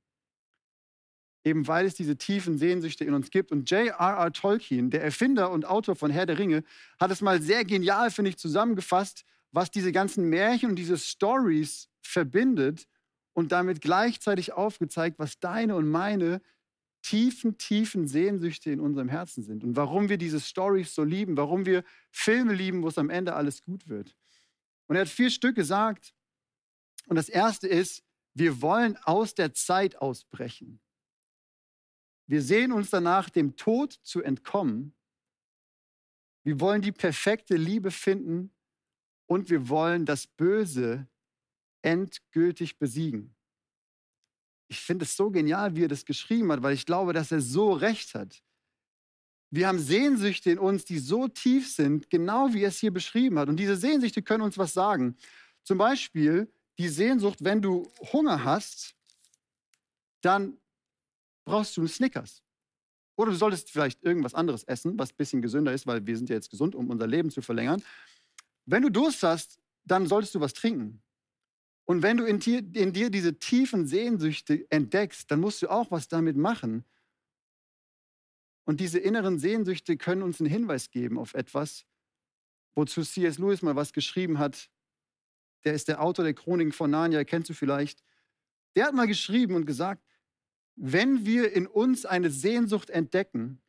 Eben 1.47 1.65
weil 1.65 1.85
es 1.85 1.95
diese 1.95 2.17
tiefen 2.17 2.57
Sehnsüchte 2.57 3.05
in 3.05 3.13
uns 3.13 3.29
gibt. 3.31 3.53
Und 3.53 3.71
J.R.R. 3.71 4.33
Tolkien, 4.33 4.89
der 4.89 5.01
Erfinder 5.01 5.49
und 5.49 5.65
Autor 5.65 5.95
von 5.95 6.11
Herr 6.11 6.25
der 6.25 6.37
Ringe, 6.37 6.65
hat 6.99 7.09
es 7.09 7.21
mal 7.21 7.41
sehr 7.41 7.63
genial, 7.63 8.11
finde 8.11 8.29
ich, 8.29 8.37
zusammengefasst, 8.37 9.23
was 9.53 9.71
diese 9.71 9.93
ganzen 9.93 10.27
Märchen 10.27 10.71
und 10.71 10.75
diese 10.75 10.97
Stories 10.97 11.87
verbindet 12.01 12.85
und 13.31 13.53
damit 13.53 13.79
gleichzeitig 13.79 14.51
aufgezeigt, 14.51 15.19
was 15.19 15.39
deine 15.39 15.75
und 15.75 15.89
meine 15.89 16.41
tiefen, 17.01 17.57
tiefen 17.57 18.07
Sehnsüchte 18.07 18.71
in 18.71 18.81
unserem 18.81 19.07
Herzen 19.07 19.41
sind 19.41 19.63
und 19.63 19.77
warum 19.77 20.09
wir 20.09 20.17
diese 20.17 20.41
Stories 20.41 20.93
so 20.93 21.05
lieben, 21.05 21.37
warum 21.37 21.65
wir 21.65 21.85
Filme 22.11 22.53
lieben, 22.53 22.83
wo 22.83 22.89
es 22.89 22.97
am 22.97 23.09
Ende 23.09 23.35
alles 23.35 23.63
gut 23.63 23.87
wird. 23.87 24.13
Und 24.87 24.97
er 24.97 25.03
hat 25.03 25.09
vier 25.09 25.29
Stück 25.29 25.55
gesagt. 25.55 26.13
Und 27.07 27.15
das 27.15 27.29
erste 27.29 27.69
ist, 27.69 28.03
wir 28.33 28.61
wollen 28.61 28.97
aus 28.97 29.33
der 29.33 29.53
Zeit 29.53 29.95
ausbrechen. 30.01 30.81
Wir 32.27 32.41
sehen 32.41 32.71
uns 32.71 32.89
danach, 32.89 33.29
dem 33.29 33.55
Tod 33.55 33.93
zu 34.03 34.21
entkommen. 34.21 34.93
Wir 36.43 36.59
wollen 36.59 36.81
die 36.81 36.91
perfekte 36.91 37.55
Liebe 37.55 37.91
finden 37.91 38.51
und 39.25 39.49
wir 39.49 39.69
wollen 39.69 40.05
das 40.05 40.27
Böse 40.27 41.07
endgültig 41.81 42.77
besiegen. 42.77 43.33
Ich 44.67 44.81
finde 44.81 45.05
es 45.05 45.15
so 45.15 45.31
genial, 45.31 45.75
wie 45.75 45.85
er 45.85 45.87
das 45.87 46.05
geschrieben 46.05 46.51
hat, 46.51 46.61
weil 46.61 46.73
ich 46.73 46.85
glaube, 46.85 47.13
dass 47.13 47.31
er 47.31 47.39
so 47.39 47.71
recht 47.71 48.13
hat. 48.13 48.43
Wir 49.49 49.67
haben 49.67 49.79
Sehnsüchte 49.79 50.51
in 50.51 50.59
uns, 50.59 50.83
die 50.83 50.99
so 50.99 51.29
tief 51.29 51.71
sind, 51.71 52.09
genau 52.09 52.53
wie 52.53 52.63
er 52.63 52.69
es 52.69 52.79
hier 52.79 52.91
beschrieben 52.91 53.39
hat. 53.39 53.47
Und 53.47 53.57
diese 53.57 53.77
Sehnsüchte 53.77 54.21
können 54.21 54.43
uns 54.43 54.57
was 54.57 54.73
sagen. 54.73 55.15
Zum 55.63 55.77
Beispiel 55.77 56.51
die 56.77 56.89
Sehnsucht, 56.89 57.39
wenn 57.41 57.61
du 57.61 57.89
Hunger 58.11 58.43
hast, 58.43 58.95
dann 60.21 60.57
brauchst 61.47 61.75
du 61.77 61.81
einen 61.81 61.87
Snickers. 61.87 62.43
Oder 63.15 63.31
du 63.31 63.37
solltest 63.37 63.71
vielleicht 63.71 64.03
irgendwas 64.03 64.35
anderes 64.35 64.63
essen, 64.65 64.99
was 64.99 65.11
ein 65.11 65.17
bisschen 65.17 65.41
gesünder 65.41 65.73
ist, 65.73 65.87
weil 65.87 66.05
wir 66.05 66.15
sind 66.15 66.29
ja 66.29 66.35
jetzt 66.35 66.51
gesund, 66.51 66.75
um 66.75 66.89
unser 66.89 67.07
Leben 67.07 67.31
zu 67.31 67.41
verlängern. 67.41 67.81
Wenn 68.65 68.83
du 68.83 68.91
Durst 68.91 69.23
hast, 69.23 69.59
dann 69.85 70.05
solltest 70.05 70.35
du 70.35 70.39
was 70.39 70.53
trinken. 70.53 71.01
Und 71.85 72.03
wenn 72.03 72.17
du 72.17 72.25
in 72.25 72.39
dir, 72.39 72.59
in 72.59 72.91
dir 72.91 73.09
diese 73.09 73.39
tiefen 73.39 73.87
Sehnsüchte 73.87 74.69
entdeckst, 74.69 75.31
dann 75.31 75.39
musst 75.39 75.61
du 75.61 75.69
auch 75.69 75.89
was 75.89 76.09
damit 76.09 76.35
machen. 76.35 76.83
Und 78.65 78.81
diese 78.81 78.99
inneren 78.99 79.39
Sehnsüchte 79.39 79.95
können 79.97 80.21
uns 80.21 80.41
einen 80.41 80.49
Hinweis 80.49 80.91
geben 80.91 81.17
auf 81.17 81.33
etwas, 81.33 81.85
wozu 82.75 83.01
C.S. 83.01 83.37
Lewis 83.37 83.61
mal 83.61 83.77
was 83.77 83.93
geschrieben 83.93 84.37
hat. 84.37 84.69
Der 85.63 85.73
ist 85.73 85.87
der 85.87 86.01
Autor 86.01 86.25
der 86.25 86.33
Chroniken 86.33 86.73
von 86.73 86.91
Narnia, 86.91 87.23
kennst 87.23 87.49
du 87.49 87.53
vielleicht. 87.53 88.03
Der 88.75 88.85
hat 88.85 88.93
mal 88.93 89.07
geschrieben 89.07 89.55
und 89.55 89.65
gesagt, 89.65 90.03
wenn 90.77 91.25
wir 91.25 91.51
in 91.51 91.67
uns 91.67 92.05
eine 92.05 92.29
Sehnsucht 92.29 92.91
entdecken, 92.91 93.59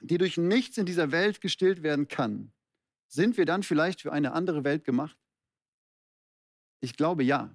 die 0.00 0.18
durch 0.18 0.38
nichts 0.38 0.78
in 0.78 0.86
dieser 0.86 1.12
Welt 1.12 1.40
gestillt 1.40 1.82
werden 1.82 2.08
kann, 2.08 2.52
sind 3.06 3.36
wir 3.36 3.44
dann 3.44 3.62
vielleicht 3.62 4.00
für 4.00 4.12
eine 4.12 4.32
andere 4.32 4.64
Welt 4.64 4.84
gemacht? 4.84 5.16
Ich 6.80 6.96
glaube 6.96 7.22
ja. 7.22 7.54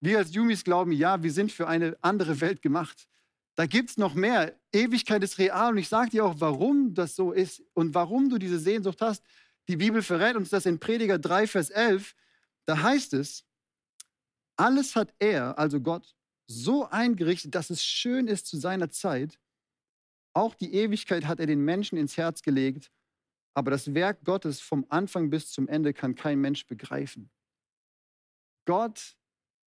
Wir 0.00 0.18
als 0.18 0.32
Jumis 0.32 0.64
glauben 0.64 0.92
ja, 0.92 1.22
wir 1.22 1.32
sind 1.32 1.50
für 1.50 1.66
eine 1.66 1.96
andere 2.02 2.40
Welt 2.40 2.62
gemacht. 2.62 3.08
Da 3.56 3.66
gibt 3.66 3.90
es 3.90 3.96
noch 3.96 4.14
mehr. 4.14 4.58
Ewigkeit 4.72 5.22
ist 5.24 5.38
real 5.38 5.72
und 5.72 5.78
ich 5.78 5.88
sage 5.88 6.10
dir 6.10 6.24
auch, 6.24 6.36
warum 6.38 6.94
das 6.94 7.16
so 7.16 7.32
ist 7.32 7.62
und 7.74 7.94
warum 7.94 8.28
du 8.28 8.38
diese 8.38 8.58
Sehnsucht 8.58 9.00
hast. 9.00 9.24
Die 9.68 9.76
Bibel 9.76 10.02
verrät 10.02 10.36
uns 10.36 10.50
das 10.50 10.66
in 10.66 10.78
Prediger 10.78 11.18
3, 11.18 11.46
Vers 11.48 11.70
11. 11.70 12.14
Da 12.64 12.80
heißt 12.80 13.14
es, 13.14 13.44
Alles 14.56 14.94
hat 14.94 15.12
er, 15.18 15.58
also 15.58 15.80
Gott, 15.80 16.14
so 16.46 16.88
eingerichtet, 16.88 17.54
dass 17.54 17.70
es 17.70 17.84
schön 17.84 18.26
ist 18.26 18.46
zu 18.46 18.56
seiner 18.56 18.90
Zeit. 18.90 19.38
Auch 20.34 20.54
die 20.54 20.74
Ewigkeit 20.74 21.26
hat 21.26 21.40
er 21.40 21.46
den 21.46 21.60
Menschen 21.60 21.96
ins 21.96 22.16
Herz 22.16 22.42
gelegt, 22.42 22.90
aber 23.54 23.70
das 23.70 23.94
Werk 23.94 24.24
Gottes 24.24 24.60
vom 24.60 24.84
Anfang 24.88 25.30
bis 25.30 25.50
zum 25.50 25.68
Ende 25.68 25.94
kann 25.94 26.14
kein 26.14 26.40
Mensch 26.40 26.66
begreifen. 26.66 27.30
Gott 28.66 29.16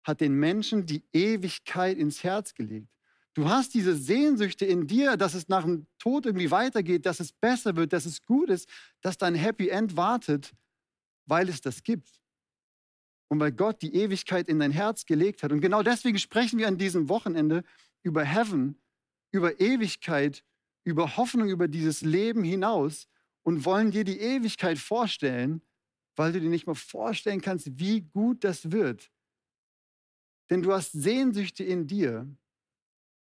hat 0.03 0.21
den 0.21 0.33
Menschen 0.33 0.85
die 0.85 1.03
Ewigkeit 1.11 1.97
ins 1.97 2.23
Herz 2.23 2.53
gelegt. 2.53 2.87
Du 3.33 3.49
hast 3.49 3.73
diese 3.73 3.95
Sehnsüchte 3.95 4.65
in 4.65 4.87
dir, 4.87 5.17
dass 5.17 5.33
es 5.33 5.49
nach 5.49 5.63
dem 5.63 5.87
Tod 5.99 6.25
irgendwie 6.25 6.51
weitergeht, 6.51 7.05
dass 7.05 7.19
es 7.19 7.33
besser 7.33 7.75
wird, 7.75 7.91
dass 7.91 8.05
es 8.05 8.23
gut 8.23 8.49
ist, 8.49 8.69
dass 9.01 9.17
dein 9.17 9.35
Happy 9.35 9.67
End 9.67 9.97
wartet, 9.97 10.53
weil 11.25 11.49
es 11.49 11.59
das 11.59 11.83
gibt. 11.83 12.21
Und 13.27 13.39
weil 13.39 13.51
Gott 13.51 13.81
die 13.81 13.95
Ewigkeit 13.95 14.47
in 14.47 14.59
dein 14.59 14.71
Herz 14.71 15.05
gelegt 15.05 15.43
hat. 15.43 15.51
Und 15.51 15.61
genau 15.61 15.81
deswegen 15.81 16.19
sprechen 16.19 16.59
wir 16.59 16.67
an 16.67 16.77
diesem 16.77 17.09
Wochenende 17.09 17.63
über 18.03 18.23
Heaven, 18.23 18.79
über 19.31 19.59
Ewigkeit, 19.59 20.43
über 20.83 21.17
Hoffnung, 21.17 21.49
über 21.49 21.67
dieses 21.67 22.01
Leben 22.01 22.43
hinaus 22.43 23.07
und 23.43 23.65
wollen 23.65 23.91
dir 23.91 24.03
die 24.03 24.19
Ewigkeit 24.19 24.77
vorstellen, 24.77 25.61
weil 26.15 26.31
du 26.31 26.39
dir 26.39 26.49
nicht 26.49 26.67
mal 26.67 26.75
vorstellen 26.75 27.41
kannst, 27.41 27.79
wie 27.79 28.01
gut 28.01 28.43
das 28.43 28.71
wird. 28.71 29.11
Denn 30.49 30.61
du 30.61 30.71
hast 30.71 30.91
Sehnsüchte 30.91 31.63
in 31.63 31.87
dir, 31.87 32.27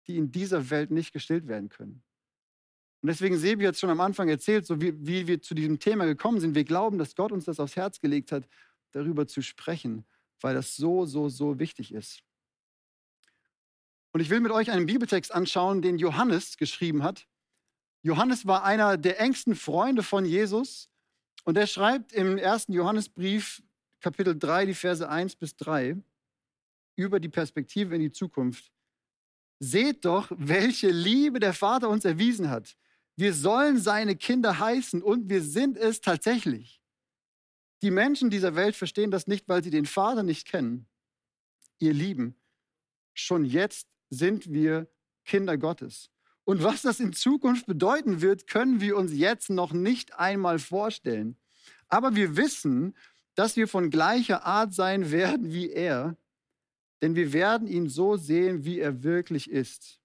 die 0.07 0.17
in 0.17 0.31
dieser 0.31 0.69
Welt 0.69 0.91
nicht 0.91 1.13
gestillt 1.13 1.48
werden 1.48 1.69
können. 1.69 2.03
Und 3.01 3.07
deswegen, 3.07 3.38
Sebi 3.38 3.65
hat 3.65 3.77
schon 3.77 3.89
am 3.89 4.00
Anfang 4.00 4.29
erzählt, 4.29 4.65
so 4.65 4.79
wie, 4.79 4.93
wie 5.05 5.27
wir 5.27 5.41
zu 5.41 5.53
diesem 5.53 5.79
Thema 5.79 6.05
gekommen 6.05 6.39
sind. 6.39 6.55
Wir 6.55 6.63
glauben, 6.63 6.98
dass 6.98 7.15
Gott 7.15 7.31
uns 7.31 7.45
das 7.45 7.60
aufs 7.60 7.75
Herz 7.75 8.00
gelegt 8.00 8.31
hat, 8.31 8.48
darüber 8.93 9.27
zu 9.27 9.41
sprechen, 9.41 10.05
weil 10.41 10.55
das 10.55 10.75
so, 10.75 11.05
so, 11.05 11.29
so 11.29 11.59
wichtig 11.59 11.93
ist. 11.93 12.23
Und 14.12 14.19
ich 14.19 14.29
will 14.29 14.39
mit 14.39 14.51
euch 14.51 14.71
einen 14.71 14.85
Bibeltext 14.85 15.33
anschauen, 15.33 15.81
den 15.81 15.97
Johannes 15.97 16.57
geschrieben 16.57 17.03
hat. 17.03 17.27
Johannes 18.03 18.45
war 18.45 18.63
einer 18.63 18.97
der 18.97 19.19
engsten 19.19 19.55
Freunde 19.55 20.03
von 20.03 20.25
Jesus 20.25 20.89
und 21.45 21.57
er 21.57 21.67
schreibt 21.67 22.13
im 22.13 22.38
ersten 22.38 22.73
Johannesbrief, 22.73 23.63
Kapitel 24.00 24.38
3, 24.38 24.67
die 24.67 24.73
Verse 24.73 25.07
1 25.07 25.35
bis 25.35 25.55
3, 25.55 25.97
über 26.95 27.19
die 27.19 27.29
Perspektive 27.29 27.95
in 27.95 28.01
die 28.01 28.12
Zukunft. 28.12 28.71
Seht 29.59 30.05
doch, 30.05 30.27
welche 30.35 30.89
Liebe 30.89 31.39
der 31.39 31.53
Vater 31.53 31.89
uns 31.89 32.05
erwiesen 32.05 32.50
hat. 32.50 32.75
Wir 33.15 33.33
sollen 33.33 33.79
seine 33.79 34.15
Kinder 34.15 34.59
heißen 34.59 35.01
und 35.01 35.29
wir 35.29 35.41
sind 35.41 35.77
es 35.77 36.01
tatsächlich. 36.01 36.82
Die 37.83 37.91
Menschen 37.91 38.29
dieser 38.29 38.55
Welt 38.55 38.77
verstehen 38.77 39.11
das 39.11 39.27
nicht, 39.27 39.49
weil 39.49 39.61
sie 39.61 39.69
den 39.69 39.85
Vater 39.85 40.23
nicht 40.23 40.47
kennen. 40.47 40.87
Ihr 41.79 41.93
Lieben, 41.93 42.35
schon 43.13 43.43
jetzt 43.43 43.89
sind 44.09 44.53
wir 44.53 44.87
Kinder 45.25 45.57
Gottes. 45.57 46.09
Und 46.45 46.63
was 46.63 46.81
das 46.81 47.01
in 47.01 47.11
Zukunft 47.11 47.65
bedeuten 47.65 48.21
wird, 48.21 48.47
können 48.47 48.79
wir 48.79 48.95
uns 48.95 49.11
jetzt 49.11 49.49
noch 49.49 49.73
nicht 49.73 50.17
einmal 50.17 50.59
vorstellen. 50.59 51.37
Aber 51.89 52.15
wir 52.15 52.37
wissen, 52.37 52.95
dass 53.35 53.57
wir 53.57 53.67
von 53.67 53.89
gleicher 53.89 54.45
Art 54.45 54.73
sein 54.73 55.11
werden 55.11 55.51
wie 55.51 55.69
er, 55.69 56.15
denn 57.01 57.15
wir 57.15 57.33
werden 57.33 57.67
ihn 57.67 57.89
so 57.89 58.15
sehen, 58.15 58.63
wie 58.63 58.79
er 58.79 59.03
wirklich 59.03 59.51
ist. 59.51 59.99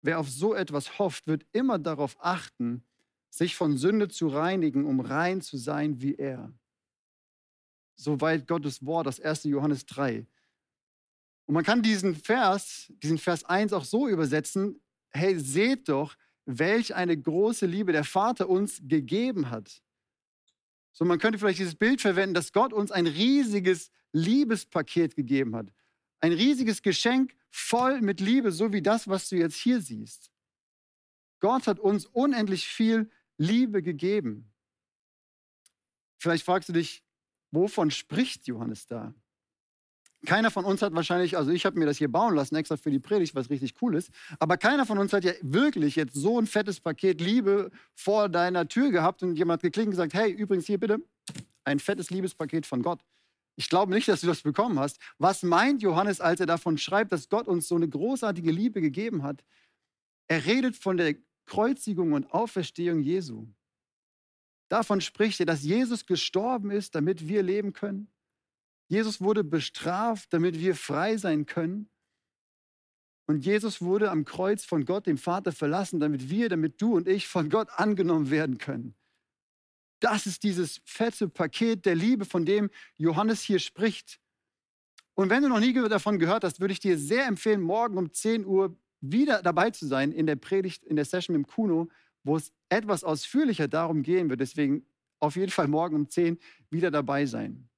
Wer 0.00 0.18
auf 0.18 0.30
so 0.30 0.54
etwas 0.54 0.98
hofft, 0.98 1.26
wird 1.26 1.44
immer 1.52 1.78
darauf 1.78 2.16
achten, 2.20 2.86
sich 3.34 3.56
von 3.56 3.76
Sünde 3.76 4.06
zu 4.06 4.28
reinigen, 4.28 4.84
um 4.86 5.00
rein 5.00 5.40
zu 5.40 5.56
sein 5.56 6.00
wie 6.00 6.14
er. 6.14 6.52
Soweit 7.96 8.46
Gottes 8.46 8.86
Wort, 8.86 9.08
das 9.08 9.18
1. 9.18 9.44
Johannes 9.44 9.86
3. 9.86 10.24
Und 11.46 11.54
man 11.54 11.64
kann 11.64 11.82
diesen 11.82 12.14
Vers, 12.14 12.92
diesen 13.02 13.18
Vers 13.18 13.44
1 13.44 13.72
auch 13.72 13.84
so 13.84 14.06
übersetzen, 14.06 14.80
hey, 15.10 15.38
seht 15.38 15.88
doch, 15.88 16.14
welch 16.46 16.94
eine 16.94 17.20
große 17.20 17.66
Liebe 17.66 17.90
der 17.90 18.04
Vater 18.04 18.48
uns 18.48 18.80
gegeben 18.84 19.50
hat. 19.50 19.82
So, 20.92 21.04
man 21.04 21.18
könnte 21.18 21.40
vielleicht 21.40 21.58
dieses 21.58 21.74
Bild 21.74 22.00
verwenden, 22.00 22.34
dass 22.34 22.52
Gott 22.52 22.72
uns 22.72 22.92
ein 22.92 23.08
riesiges 23.08 23.90
Liebespaket 24.12 25.16
gegeben 25.16 25.56
hat. 25.56 25.72
Ein 26.20 26.32
riesiges 26.32 26.82
Geschenk 26.82 27.34
voll 27.50 28.00
mit 28.00 28.20
Liebe, 28.20 28.52
so 28.52 28.72
wie 28.72 28.82
das, 28.82 29.08
was 29.08 29.28
du 29.28 29.36
jetzt 29.36 29.56
hier 29.56 29.80
siehst. 29.80 30.30
Gott 31.40 31.66
hat 31.66 31.80
uns 31.80 32.06
unendlich 32.06 32.68
viel 32.68 33.10
Liebe 33.36 33.82
gegeben. 33.82 34.50
Vielleicht 36.18 36.44
fragst 36.44 36.68
du 36.68 36.72
dich, 36.72 37.04
wovon 37.50 37.90
spricht 37.90 38.46
Johannes 38.46 38.86
da? 38.86 39.14
Keiner 40.24 40.50
von 40.50 40.64
uns 40.64 40.80
hat 40.80 40.94
wahrscheinlich, 40.94 41.36
also 41.36 41.50
ich 41.50 41.66
habe 41.66 41.78
mir 41.78 41.84
das 41.84 41.98
hier 41.98 42.10
bauen 42.10 42.34
lassen, 42.34 42.56
extra 42.56 42.78
für 42.78 42.90
die 42.90 42.98
Predigt, 42.98 43.34
was 43.34 43.50
richtig 43.50 43.74
cool 43.82 43.94
ist, 43.94 44.10
aber 44.38 44.56
keiner 44.56 44.86
von 44.86 44.98
uns 44.98 45.12
hat 45.12 45.24
ja 45.24 45.32
wirklich 45.42 45.96
jetzt 45.96 46.14
so 46.14 46.40
ein 46.40 46.46
fettes 46.46 46.80
Paket 46.80 47.20
Liebe 47.20 47.70
vor 47.94 48.30
deiner 48.30 48.66
Tür 48.66 48.90
gehabt 48.90 49.22
und 49.22 49.36
jemand 49.36 49.60
geklickt 49.60 49.88
und 49.88 49.90
gesagt, 49.90 50.14
hey, 50.14 50.30
übrigens 50.30 50.66
hier 50.66 50.78
bitte 50.78 51.00
ein 51.64 51.78
fettes 51.78 52.10
Liebespaket 52.10 52.66
von 52.66 52.82
Gott. 52.82 53.04
Ich 53.56 53.68
glaube 53.68 53.92
nicht, 53.92 54.08
dass 54.08 54.20
du 54.20 54.26
das 54.26 54.42
bekommen 54.42 54.78
hast. 54.78 54.98
Was 55.18 55.42
meint 55.42 55.82
Johannes, 55.82 56.20
als 56.20 56.40
er 56.40 56.46
davon 56.46 56.78
schreibt, 56.78 57.12
dass 57.12 57.28
Gott 57.28 57.46
uns 57.46 57.68
so 57.68 57.76
eine 57.76 57.88
großartige 57.88 58.50
Liebe 58.50 58.80
gegeben 58.80 59.22
hat? 59.22 59.44
Er 60.26 60.44
redet 60.44 60.76
von 60.76 60.96
der 60.96 61.14
Kreuzigung 61.46 62.12
und 62.12 62.32
Auferstehung 62.32 63.00
Jesu. 63.00 63.46
Davon 64.68 65.00
spricht 65.00 65.40
er, 65.40 65.46
dass 65.46 65.62
Jesus 65.62 66.06
gestorben 66.06 66.70
ist, 66.70 66.94
damit 66.94 67.28
wir 67.28 67.42
leben 67.42 67.72
können. 67.72 68.08
Jesus 68.88 69.20
wurde 69.20 69.44
bestraft, 69.44 70.32
damit 70.32 70.58
wir 70.58 70.74
frei 70.74 71.16
sein 71.16 71.46
können. 71.46 71.88
Und 73.26 73.44
Jesus 73.44 73.80
wurde 73.80 74.10
am 74.10 74.24
Kreuz 74.24 74.64
von 74.64 74.84
Gott, 74.84 75.06
dem 75.06 75.16
Vater, 75.16 75.52
verlassen, 75.52 76.00
damit 76.00 76.28
wir, 76.28 76.48
damit 76.48 76.80
du 76.80 76.94
und 76.94 77.08
ich 77.08 77.26
von 77.26 77.48
Gott 77.48 77.68
angenommen 77.70 78.30
werden 78.30 78.58
können. 78.58 78.94
Das 80.00 80.26
ist 80.26 80.42
dieses 80.42 80.82
fette 80.84 81.28
Paket 81.28 81.86
der 81.86 81.94
Liebe, 81.94 82.26
von 82.26 82.44
dem 82.44 82.70
Johannes 82.96 83.40
hier 83.40 83.58
spricht. 83.58 84.20
Und 85.14 85.30
wenn 85.30 85.42
du 85.42 85.48
noch 85.48 85.60
nie 85.60 85.72
davon 85.72 86.18
gehört 86.18 86.44
hast, 86.44 86.60
würde 86.60 86.72
ich 86.72 86.80
dir 86.80 86.98
sehr 86.98 87.26
empfehlen, 87.26 87.62
morgen 87.62 87.96
um 87.96 88.12
10 88.12 88.44
Uhr 88.44 88.76
wieder 89.12 89.42
dabei 89.42 89.70
zu 89.70 89.86
sein 89.86 90.12
in 90.12 90.26
der 90.26 90.36
Predigt, 90.36 90.84
in 90.84 90.96
der 90.96 91.04
Session 91.04 91.36
mit 91.36 91.46
Kuno, 91.46 91.88
wo 92.22 92.36
es 92.36 92.52
etwas 92.68 93.04
ausführlicher 93.04 93.68
darum 93.68 94.02
gehen 94.02 94.30
wird. 94.30 94.40
Deswegen 94.40 94.86
auf 95.20 95.36
jeden 95.36 95.52
Fall 95.52 95.68
morgen 95.68 95.96
um 95.96 96.08
10 96.08 96.38
wieder 96.70 96.90
dabei 96.90 97.26
sein. 97.26 97.68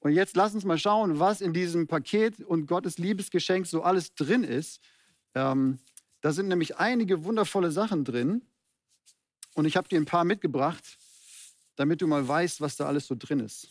Und 0.00 0.12
jetzt 0.12 0.36
lass 0.36 0.54
uns 0.54 0.64
mal 0.64 0.78
schauen, 0.78 1.18
was 1.20 1.40
in 1.40 1.52
diesem 1.52 1.86
Paket 1.86 2.40
und 2.40 2.66
Gottes 2.66 2.98
Liebesgeschenk 2.98 3.66
so 3.66 3.82
alles 3.82 4.14
drin 4.14 4.42
ist. 4.42 4.80
Ähm, 5.34 5.78
da 6.20 6.32
sind 6.32 6.48
nämlich 6.48 6.76
einige 6.76 7.24
wundervolle 7.24 7.70
Sachen 7.70 8.04
drin. 8.04 8.42
Und 9.54 9.64
ich 9.64 9.76
habe 9.76 9.88
dir 9.88 10.00
ein 10.00 10.04
paar 10.06 10.24
mitgebracht, 10.24 10.98
damit 11.76 12.00
du 12.00 12.06
mal 12.06 12.26
weißt, 12.26 12.60
was 12.60 12.76
da 12.76 12.86
alles 12.86 13.06
so 13.06 13.14
drin 13.16 13.40
ist. 13.40 13.68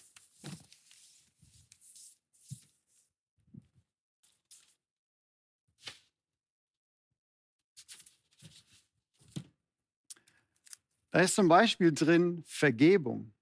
Da 11.11 11.19
ist 11.19 11.35
zum 11.35 11.47
Beispiel 11.47 11.93
drin 11.93 12.43
Vergebung. 12.45 13.33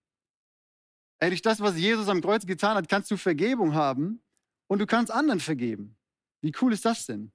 Ey, 1.19 1.29
durch 1.29 1.41
das, 1.41 1.59
was 1.59 1.77
Jesus 1.77 2.07
am 2.07 2.21
Kreuz 2.21 2.45
getan 2.45 2.75
hat, 2.75 2.89
kannst 2.89 3.11
du 3.11 3.17
Vergebung 3.17 3.73
haben 3.73 4.21
und 4.67 4.79
du 4.79 4.87
kannst 4.87 5.11
anderen 5.11 5.39
vergeben. 5.39 5.95
Wie 6.41 6.53
cool 6.61 6.73
ist 6.73 6.85
das 6.85 7.05
denn? 7.05 7.31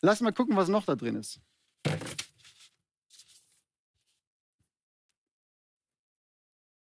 Lass 0.00 0.20
mal 0.20 0.32
gucken, 0.32 0.56
was 0.56 0.68
noch 0.68 0.84
da 0.84 0.94
drin 0.94 1.16
ist. 1.16 1.40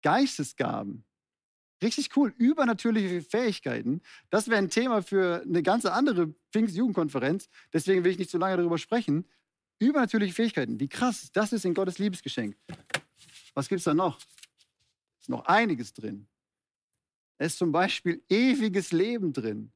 Geistesgaben. 0.02 1.04
Richtig 1.82 2.16
cool. 2.16 2.34
Übernatürliche 2.36 3.22
Fähigkeiten. 3.22 4.02
Das 4.30 4.48
wäre 4.48 4.58
ein 4.58 4.70
Thema 4.70 5.02
für 5.02 5.42
eine 5.42 5.62
ganze 5.62 5.92
andere 5.92 6.34
Pfingstjugendkonferenz. 6.52 7.48
Deswegen 7.72 8.04
will 8.04 8.12
ich 8.12 8.18
nicht 8.18 8.30
so 8.30 8.38
lange 8.38 8.56
darüber 8.56 8.78
sprechen. 8.78 9.26
Übernatürliche 9.78 10.34
Fähigkeiten. 10.34 10.78
Wie 10.78 10.88
krass. 10.88 11.30
Das 11.32 11.52
ist 11.52 11.64
in 11.64 11.74
Gottes 11.74 11.98
Liebesgeschenk. 11.98 12.56
Was 13.54 13.68
gibt 13.68 13.80
es 13.80 13.84
da 13.84 13.94
noch? 13.94 14.18
Ist 15.20 15.28
noch 15.28 15.44
einiges 15.46 15.92
drin. 15.92 16.26
Es 17.38 17.52
ist 17.52 17.58
zum 17.58 17.72
Beispiel 17.72 18.22
ewiges 18.28 18.92
Leben 18.92 19.32
drin. 19.32 19.72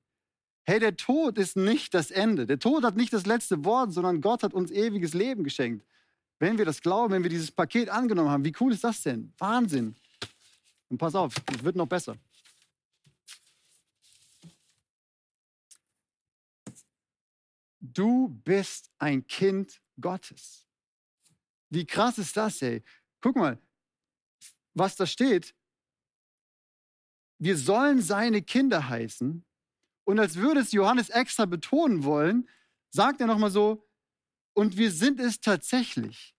Hey, 0.65 0.81
der 0.81 0.97
Tod 0.97 1.39
ist 1.39 1.57
nicht 1.57 1.95
das 1.95 2.11
Ende. 2.11 2.47
Der 2.47 2.59
Tod 2.59 2.85
hat 2.85 2.97
nicht 2.97 3.13
das 3.13 3.27
letzte 3.27 3.65
Wort, 3.65 3.93
sondern 3.93 4.21
Gott 4.21 4.43
hat 4.43 4.55
uns 4.55 4.71
ewiges 4.71 5.15
Leben 5.15 5.45
geschenkt. 5.45 5.87
Wenn 6.39 6.59
wir 6.59 6.65
das 6.65 6.81
glauben, 6.81 7.13
wenn 7.13 7.23
wir 7.23 7.31
dieses 7.31 7.51
Paket 7.51 7.89
angenommen 7.89 8.31
haben, 8.31 8.45
wie 8.45 8.55
cool 8.61 8.73
ist 8.73 8.85
das 8.85 9.03
denn? 9.03 9.33
Wahnsinn. 9.39 9.95
Und 10.89 10.99
pass 10.99 11.15
auf, 11.15 11.35
es 11.55 11.65
wird 11.65 11.77
noch 11.77 11.87
besser. 11.87 12.17
Du 17.81 18.29
bist 18.45 18.91
ein 18.99 19.27
Kind 19.27 19.81
Gottes. 20.01 20.67
Wie 21.71 21.87
krass 21.87 22.19
ist 22.19 22.37
das, 22.37 22.63
ey? 22.63 22.83
Guck 23.21 23.37
mal, 23.37 23.61
was 24.75 24.97
da 24.97 25.07
steht. 25.07 25.55
wir 27.39 27.57
sollen 27.57 28.01
seine 28.01 28.43
Kinder 28.43 28.89
heißen. 28.89 29.45
Und 30.05 30.19
als 30.19 30.37
würde 30.37 30.61
es 30.61 30.73
Johannes 30.73 31.11
extra 31.11 31.47
betonen 31.47 32.05
wollen, 32.05 32.49
sagt 32.91 33.21
er 33.21 33.27
nochmal 33.27 33.51
so, 33.51 33.87
und 34.55 34.77
wir 34.77 34.91
sind 34.91 35.21
es 35.21 35.41
tatsächlich. 35.41 36.35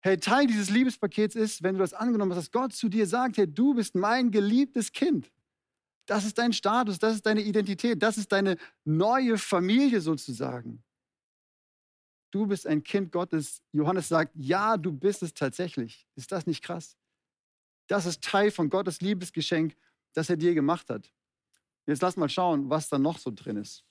Hey, 0.00 0.18
Teil 0.18 0.46
dieses 0.46 0.68
Liebespakets 0.68 1.36
ist, 1.36 1.62
wenn 1.62 1.74
du 1.74 1.78
das 1.78 1.94
angenommen 1.94 2.32
hast, 2.32 2.38
dass 2.38 2.50
Gott 2.50 2.72
zu 2.74 2.88
dir 2.88 3.06
sagt, 3.06 3.36
hey, 3.38 3.46
du 3.46 3.74
bist 3.74 3.94
mein 3.94 4.30
geliebtes 4.30 4.92
Kind. 4.92 5.30
Das 6.06 6.24
ist 6.24 6.36
dein 6.36 6.52
Status, 6.52 6.98
das 6.98 7.14
ist 7.14 7.24
deine 7.24 7.40
Identität, 7.42 8.02
das 8.02 8.18
ist 8.18 8.32
deine 8.32 8.56
neue 8.84 9.38
Familie 9.38 10.00
sozusagen. 10.00 10.82
Du 12.32 12.46
bist 12.46 12.66
ein 12.66 12.82
Kind 12.82 13.12
Gottes. 13.12 13.62
Johannes 13.72 14.08
sagt, 14.08 14.32
ja, 14.34 14.78
du 14.78 14.90
bist 14.90 15.22
es 15.22 15.34
tatsächlich. 15.34 16.08
Ist 16.16 16.32
das 16.32 16.46
nicht 16.46 16.64
krass? 16.64 16.96
Das 17.88 18.06
ist 18.06 18.24
Teil 18.24 18.50
von 18.50 18.70
Gottes 18.70 19.02
Liebesgeschenk, 19.02 19.76
das 20.14 20.30
er 20.30 20.38
dir 20.38 20.54
gemacht 20.54 20.88
hat. 20.88 21.12
Jetzt 21.86 22.00
lass 22.00 22.16
mal 22.16 22.30
schauen, 22.30 22.70
was 22.70 22.88
da 22.88 22.98
noch 22.98 23.18
so 23.18 23.30
drin 23.30 23.58
ist. 23.58 23.84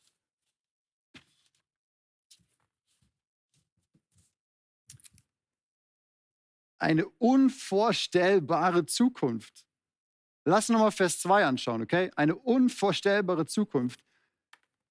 Eine 6.79 7.07
unvorstellbare 7.19 8.87
Zukunft. 8.87 9.67
Lass 10.45 10.69
nochmal 10.69 10.91
Vers 10.91 11.19
2 11.19 11.45
anschauen, 11.45 11.83
okay? 11.83 12.09
Eine 12.15 12.35
unvorstellbare 12.35 13.45
Zukunft. 13.45 14.03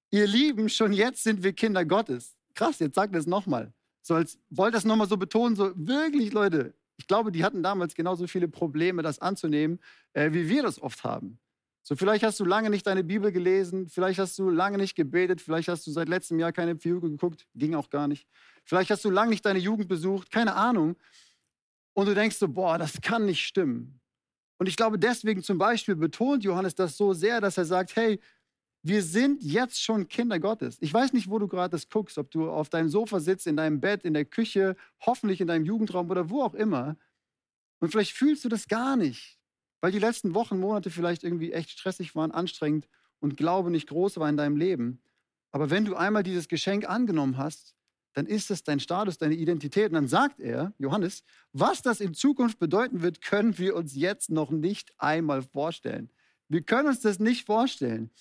Ihr 0.09 0.25
Lieben, 0.25 0.69
schon 0.69 0.93
jetzt 0.93 1.23
sind 1.23 1.43
wir 1.43 1.51
Kinder 1.51 1.83
Gottes. 1.83 2.37
Krass, 2.55 2.79
jetzt 2.79 2.95
sagt 2.95 3.15
es 3.15 3.27
nochmal. 3.27 3.73
So 4.01 4.15
als 4.15 4.39
wollte 4.49 4.75
das 4.75 4.85
nochmal 4.85 5.07
so 5.07 5.17
betonen, 5.17 5.55
so 5.55 5.71
wirklich, 5.75 6.33
Leute, 6.33 6.73
ich 6.97 7.07
glaube, 7.07 7.31
die 7.31 7.43
hatten 7.43 7.63
damals 7.63 7.95
genauso 7.95 8.27
viele 8.27 8.47
Probleme, 8.47 9.01
das 9.01 9.19
anzunehmen, 9.19 9.79
äh, 10.13 10.31
wie 10.33 10.49
wir 10.49 10.63
das 10.63 10.81
oft 10.81 11.03
haben. 11.03 11.39
So, 11.83 11.95
vielleicht 11.95 12.23
hast 12.23 12.39
du 12.39 12.45
lange 12.45 12.69
nicht 12.69 12.85
deine 12.85 13.03
Bibel 13.03 13.31
gelesen, 13.31 13.89
vielleicht 13.89 14.19
hast 14.19 14.37
du 14.37 14.49
lange 14.49 14.77
nicht 14.77 14.95
gebetet, 14.95 15.41
vielleicht 15.41 15.67
hast 15.67 15.85
du 15.87 15.91
seit 15.91 16.09
letztem 16.09 16.37
Jahr 16.37 16.51
keine 16.51 16.75
Pflüge 16.75 17.09
geguckt, 17.09 17.47
ging 17.55 17.73
auch 17.73 17.89
gar 17.89 18.07
nicht. 18.07 18.27
Vielleicht 18.65 18.91
hast 18.91 19.03
du 19.03 19.09
lange 19.09 19.31
nicht 19.31 19.45
deine 19.45 19.57
Jugend 19.57 19.87
besucht, 19.87 20.31
keine 20.31 20.53
Ahnung. 20.53 20.95
Und 21.93 22.07
du 22.07 22.13
denkst 22.13 22.37
so, 22.37 22.47
boah, 22.47 22.77
das 22.77 23.01
kann 23.01 23.25
nicht 23.25 23.43
stimmen. 23.43 23.99
Und 24.59 24.67
ich 24.67 24.75
glaube, 24.75 24.99
deswegen 24.99 25.41
zum 25.41 25.57
Beispiel 25.57 25.95
betont 25.95 26.43
Johannes 26.43 26.75
das 26.75 26.95
so 26.95 27.13
sehr, 27.13 27.41
dass 27.41 27.57
er 27.57 27.65
sagt, 27.65 27.95
hey, 27.95 28.19
wir 28.83 29.03
sind 29.03 29.43
jetzt 29.43 29.81
schon 29.81 30.07
Kinder 30.07 30.39
Gottes. 30.39 30.77
Ich 30.81 30.93
weiß 30.93 31.13
nicht, 31.13 31.29
wo 31.29 31.37
du 31.37 31.47
gerade 31.47 31.71
das 31.71 31.89
guckst, 31.89 32.17
ob 32.17 32.31
du 32.31 32.49
auf 32.49 32.69
deinem 32.69 32.89
Sofa 32.89 33.19
sitzt, 33.19 33.45
in 33.45 33.55
deinem 33.55 33.79
Bett, 33.79 34.03
in 34.03 34.13
der 34.13 34.25
Küche, 34.25 34.75
hoffentlich 35.01 35.39
in 35.39 35.47
deinem 35.47 35.65
Jugendraum 35.65 36.09
oder 36.09 36.29
wo 36.29 36.41
auch 36.41 36.55
immer. 36.55 36.97
Und 37.79 37.91
vielleicht 37.91 38.13
fühlst 38.13 38.43
du 38.43 38.49
das 38.49 38.67
gar 38.67 38.95
nicht, 38.95 39.39
weil 39.81 39.91
die 39.91 39.99
letzten 39.99 40.33
Wochen, 40.33 40.59
Monate 40.59 40.89
vielleicht 40.89 41.23
irgendwie 41.23 41.51
echt 41.51 41.69
stressig 41.71 42.15
waren, 42.15 42.31
anstrengend 42.31 42.87
und 43.19 43.37
Glaube 43.37 43.69
nicht 43.69 43.87
groß 43.87 44.17
war 44.17 44.29
in 44.29 44.37
deinem 44.37 44.57
Leben. 44.57 45.01
Aber 45.51 45.69
wenn 45.69 45.85
du 45.85 45.95
einmal 45.95 46.23
dieses 46.23 46.47
Geschenk 46.47 46.89
angenommen 46.89 47.37
hast, 47.37 47.75
dann 48.13 48.25
ist 48.25 48.51
es 48.51 48.63
dein 48.63 48.79
Status, 48.79 49.17
deine 49.17 49.35
Identität. 49.35 49.89
Und 49.89 49.93
dann 49.93 50.07
sagt 50.07 50.39
er, 50.39 50.73
Johannes, 50.79 51.23
was 51.53 51.81
das 51.81 52.01
in 52.01 52.13
Zukunft 52.13 52.59
bedeuten 52.59 53.01
wird, 53.01 53.21
können 53.21 53.57
wir 53.57 53.75
uns 53.75 53.95
jetzt 53.95 54.29
noch 54.29 54.51
nicht 54.51 54.91
einmal 54.97 55.41
vorstellen. 55.41 56.09
Wir 56.49 56.61
können 56.61 56.89
uns 56.89 56.99
das 56.99 57.19
nicht 57.19 57.45
vorstellen. 57.45 58.11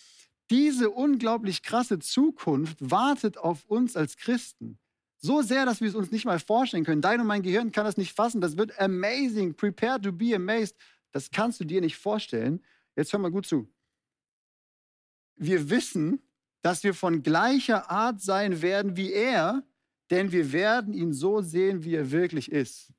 Diese 0.50 0.90
unglaublich 0.90 1.62
krasse 1.62 2.00
Zukunft 2.00 2.76
wartet 2.80 3.38
auf 3.38 3.64
uns 3.66 3.96
als 3.96 4.16
Christen. 4.16 4.78
So 5.16 5.42
sehr, 5.42 5.64
dass 5.64 5.80
wir 5.80 5.88
es 5.88 5.94
uns 5.94 6.10
nicht 6.10 6.24
mal 6.24 6.40
vorstellen 6.40 6.84
können. 6.84 7.02
Dein 7.02 7.20
und 7.20 7.26
mein 7.26 7.42
Gehirn 7.42 7.72
kann 7.72 7.84
das 7.84 7.96
nicht 7.96 8.14
fassen. 8.14 8.40
Das 8.40 8.56
wird 8.56 8.78
amazing. 8.80 9.54
Prepare 9.54 10.00
to 10.00 10.12
be 10.12 10.34
amazed. 10.34 10.76
Das 11.12 11.30
kannst 11.30 11.60
du 11.60 11.64
dir 11.64 11.80
nicht 11.80 11.96
vorstellen. 11.96 12.64
Jetzt 12.96 13.12
hör 13.12 13.20
mal 13.20 13.30
gut 13.30 13.46
zu. 13.46 13.68
Wir 15.36 15.70
wissen, 15.70 16.20
dass 16.62 16.82
wir 16.82 16.94
von 16.94 17.22
gleicher 17.22 17.90
Art 17.90 18.20
sein 18.20 18.60
werden 18.60 18.96
wie 18.96 19.12
er, 19.12 19.62
denn 20.10 20.32
wir 20.32 20.52
werden 20.52 20.92
ihn 20.92 21.12
so 21.12 21.40
sehen, 21.40 21.84
wie 21.84 21.94
er 21.94 22.10
wirklich 22.10 22.50
ist. 22.50 22.92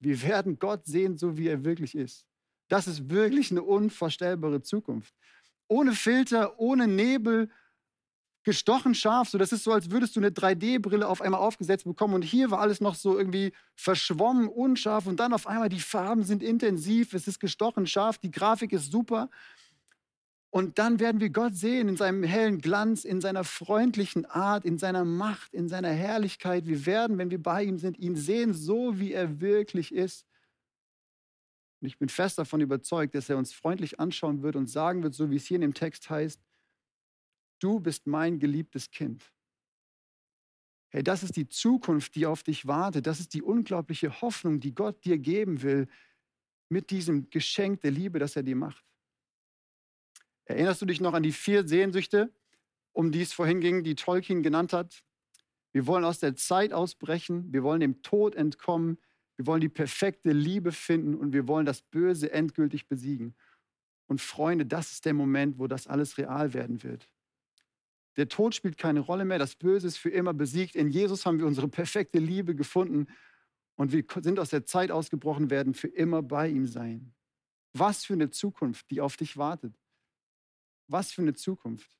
Wir 0.00 0.22
werden 0.22 0.58
Gott 0.58 0.84
sehen, 0.84 1.16
so 1.16 1.36
wie 1.36 1.48
er 1.48 1.64
wirklich 1.64 1.94
ist. 1.94 2.26
Das 2.68 2.86
ist 2.86 3.08
wirklich 3.10 3.50
eine 3.50 3.62
unvorstellbare 3.62 4.62
Zukunft. 4.62 5.14
Ohne 5.68 5.92
Filter, 5.92 6.58
ohne 6.58 6.88
Nebel, 6.88 7.50
gestochen 8.48 8.94
scharf. 8.94 9.28
So, 9.28 9.36
das 9.36 9.52
ist 9.52 9.64
so, 9.64 9.72
als 9.72 9.90
würdest 9.90 10.16
du 10.16 10.20
eine 10.20 10.30
3D-Brille 10.30 11.06
auf 11.06 11.20
einmal 11.20 11.40
aufgesetzt 11.40 11.84
bekommen 11.84 12.14
und 12.14 12.22
hier 12.22 12.50
war 12.50 12.60
alles 12.60 12.80
noch 12.80 12.94
so 12.94 13.18
irgendwie 13.18 13.52
verschwommen, 13.74 14.48
unscharf 14.48 15.06
und 15.06 15.20
dann 15.20 15.34
auf 15.34 15.46
einmal 15.46 15.68
die 15.68 15.80
Farben 15.80 16.22
sind 16.22 16.42
intensiv, 16.42 17.12
es 17.12 17.28
ist 17.28 17.40
gestochen 17.40 17.86
scharf, 17.86 18.16
die 18.16 18.30
Grafik 18.30 18.72
ist 18.72 18.90
super. 18.90 19.28
Und 20.50 20.78
dann 20.78 20.98
werden 20.98 21.20
wir 21.20 21.28
Gott 21.28 21.54
sehen 21.54 21.88
in 21.88 21.96
seinem 21.96 22.22
hellen 22.22 22.62
Glanz, 22.62 23.04
in 23.04 23.20
seiner 23.20 23.44
freundlichen 23.44 24.24
Art, 24.24 24.64
in 24.64 24.78
seiner 24.78 25.04
Macht, 25.04 25.52
in 25.52 25.68
seiner 25.68 25.90
Herrlichkeit. 25.90 26.66
Wir 26.66 26.86
werden, 26.86 27.18
wenn 27.18 27.30
wir 27.30 27.42
bei 27.42 27.64
ihm 27.64 27.78
sind, 27.78 27.98
ihn 27.98 28.16
sehen, 28.16 28.54
so 28.54 28.98
wie 28.98 29.12
er 29.12 29.42
wirklich 29.42 29.94
ist. 29.94 30.24
Und 31.80 31.86
ich 31.86 31.98
bin 31.98 32.08
fest 32.08 32.38
davon 32.38 32.60
überzeugt, 32.60 33.14
dass 33.14 33.28
er 33.28 33.36
uns 33.36 33.52
freundlich 33.52 34.00
anschauen 34.00 34.42
wird 34.42 34.56
und 34.56 34.66
sagen 34.66 35.02
wird, 35.02 35.14
so 35.14 35.30
wie 35.30 35.36
es 35.36 35.46
hier 35.46 35.56
in 35.56 35.62
dem 35.62 35.74
Text 35.74 36.10
heißt, 36.10 36.40
du 37.60 37.80
bist 37.80 38.06
mein 38.06 38.38
geliebtes 38.38 38.90
Kind. 38.90 39.32
Hey, 40.90 41.02
das 41.02 41.22
ist 41.22 41.36
die 41.36 41.48
Zukunft, 41.48 42.14
die 42.14 42.26
auf 42.26 42.42
dich 42.42 42.66
wartet. 42.66 43.06
Das 43.06 43.20
ist 43.20 43.34
die 43.34 43.42
unglaubliche 43.42 44.20
Hoffnung, 44.22 44.58
die 44.58 44.74
Gott 44.74 45.04
dir 45.04 45.18
geben 45.18 45.62
will 45.62 45.86
mit 46.68 46.90
diesem 46.90 47.30
Geschenk 47.30 47.82
der 47.82 47.90
Liebe, 47.90 48.18
das 48.18 48.36
er 48.36 48.42
dir 48.42 48.56
macht. 48.56 48.84
Erinnerst 50.46 50.80
du 50.80 50.86
dich 50.86 51.00
noch 51.00 51.12
an 51.12 51.22
die 51.22 51.32
vier 51.32 51.68
Sehnsüchte, 51.68 52.32
um 52.92 53.12
die 53.12 53.20
es 53.20 53.34
vorhin 53.34 53.60
ging, 53.60 53.84
die 53.84 53.94
Tolkien 53.94 54.42
genannt 54.42 54.72
hat? 54.72 55.04
Wir 55.72 55.86
wollen 55.86 56.04
aus 56.04 56.20
der 56.20 56.36
Zeit 56.36 56.72
ausbrechen, 56.72 57.52
wir 57.52 57.62
wollen 57.62 57.80
dem 57.80 58.02
Tod 58.02 58.34
entkommen, 58.34 58.98
wir 59.38 59.46
wollen 59.46 59.60
die 59.60 59.68
perfekte 59.68 60.32
Liebe 60.32 60.72
finden 60.72 61.14
und 61.14 61.32
wir 61.32 61.46
wollen 61.46 61.64
das 61.64 61.80
Böse 61.80 62.32
endgültig 62.32 62.88
besiegen. 62.88 63.36
Und 64.08 64.20
Freunde, 64.20 64.66
das 64.66 64.90
ist 64.90 65.04
der 65.04 65.14
Moment, 65.14 65.60
wo 65.60 65.68
das 65.68 65.86
alles 65.86 66.18
real 66.18 66.54
werden 66.54 66.82
wird. 66.82 67.08
Der 68.16 68.28
Tod 68.28 68.56
spielt 68.56 68.78
keine 68.78 68.98
Rolle 68.98 69.24
mehr, 69.24 69.38
das 69.38 69.54
Böse 69.54 69.86
ist 69.86 69.96
für 69.96 70.10
immer 70.10 70.34
besiegt. 70.34 70.74
In 70.74 70.90
Jesus 70.90 71.24
haben 71.24 71.38
wir 71.38 71.46
unsere 71.46 71.68
perfekte 71.68 72.18
Liebe 72.18 72.56
gefunden 72.56 73.06
und 73.76 73.92
wir 73.92 74.04
sind 74.20 74.40
aus 74.40 74.50
der 74.50 74.66
Zeit 74.66 74.90
ausgebrochen, 74.90 75.50
werden 75.50 75.72
für 75.72 75.86
immer 75.86 76.20
bei 76.20 76.48
ihm 76.48 76.66
sein. 76.66 77.14
Was 77.74 78.04
für 78.04 78.14
eine 78.14 78.30
Zukunft, 78.30 78.90
die 78.90 79.00
auf 79.00 79.16
dich 79.16 79.36
wartet. 79.36 79.78
Was 80.88 81.12
für 81.12 81.22
eine 81.22 81.34
Zukunft. 81.34 81.96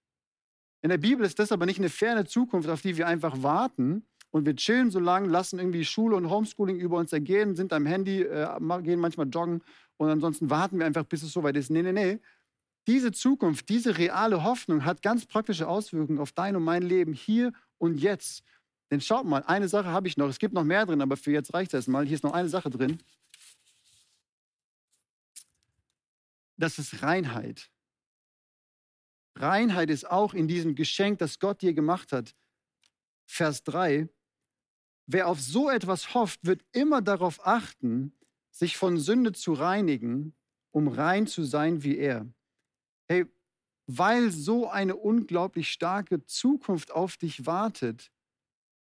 In 0.83 0.88
der 0.88 0.98
Bibel 0.98 1.24
ist 1.24 1.38
das 1.38 1.53
aber 1.53 1.66
nicht 1.66 1.79
eine 1.79 1.88
ferne 1.88 2.24
Zukunft, 2.24 2.68
auf 2.68 2.83
die 2.83 2.96
wir 2.96 3.07
einfach 3.07 3.44
warten 3.44 4.05
und 4.30 4.46
wir 4.46 4.54
chillen 4.56 4.90
so 4.90 5.00
lange, 5.00 5.28
lassen 5.28 5.58
irgendwie 5.58 5.84
Schule 5.84 6.16
und 6.16 6.28
Homeschooling 6.28 6.78
über 6.78 6.98
uns 6.98 7.12
ergehen, 7.12 7.56
sind 7.56 7.72
am 7.72 7.86
Handy, 7.86 8.22
äh, 8.22 8.58
gehen 8.82 9.00
manchmal 9.00 9.28
joggen 9.28 9.62
und 9.96 10.10
ansonsten 10.10 10.50
warten 10.50 10.78
wir 10.78 10.86
einfach, 10.86 11.04
bis 11.04 11.22
es 11.22 11.32
soweit 11.32 11.56
ist. 11.56 11.70
Nee, 11.70 11.82
nee, 11.82 11.92
nee. 11.92 12.20
Diese 12.86 13.12
Zukunft, 13.12 13.68
diese 13.68 13.98
reale 13.98 14.44
Hoffnung 14.44 14.84
hat 14.84 15.02
ganz 15.02 15.26
praktische 15.26 15.68
Auswirkungen 15.68 16.18
auf 16.18 16.32
dein 16.32 16.56
und 16.56 16.64
mein 16.64 16.82
Leben 16.82 17.12
hier 17.12 17.52
und 17.78 17.98
jetzt. 17.98 18.42
Denn 18.90 19.00
schaut 19.00 19.26
mal, 19.26 19.42
eine 19.42 19.68
Sache 19.68 19.88
habe 19.88 20.08
ich 20.08 20.16
noch. 20.16 20.28
Es 20.28 20.38
gibt 20.38 20.54
noch 20.54 20.64
mehr 20.64 20.86
drin, 20.86 21.02
aber 21.02 21.16
für 21.16 21.30
jetzt 21.30 21.52
reicht 21.52 21.74
es 21.74 21.86
mal. 21.86 22.06
Hier 22.06 22.14
ist 22.14 22.24
noch 22.24 22.32
eine 22.32 22.48
Sache 22.48 22.70
drin. 22.70 22.98
Das 26.56 26.78
ist 26.78 27.02
Reinheit. 27.02 27.70
Reinheit 29.36 29.90
ist 29.90 30.10
auch 30.10 30.34
in 30.34 30.48
diesem 30.48 30.74
Geschenk, 30.74 31.18
das 31.18 31.38
Gott 31.38 31.62
dir 31.62 31.74
gemacht 31.74 32.12
hat. 32.12 32.34
Vers 33.26 33.62
3. 33.64 34.08
Wer 35.10 35.26
auf 35.26 35.40
so 35.40 35.70
etwas 35.70 36.12
hofft, 36.12 36.44
wird 36.44 36.62
immer 36.72 37.00
darauf 37.00 37.46
achten, 37.46 38.12
sich 38.50 38.76
von 38.76 38.98
Sünde 38.98 39.32
zu 39.32 39.54
reinigen, 39.54 40.34
um 40.70 40.86
rein 40.86 41.26
zu 41.26 41.44
sein 41.44 41.82
wie 41.82 41.96
er. 41.96 42.26
Hey, 43.08 43.24
weil 43.86 44.30
so 44.30 44.68
eine 44.68 44.96
unglaublich 44.96 45.72
starke 45.72 46.26
Zukunft 46.26 46.92
auf 46.92 47.16
dich 47.16 47.46
wartet, 47.46 48.12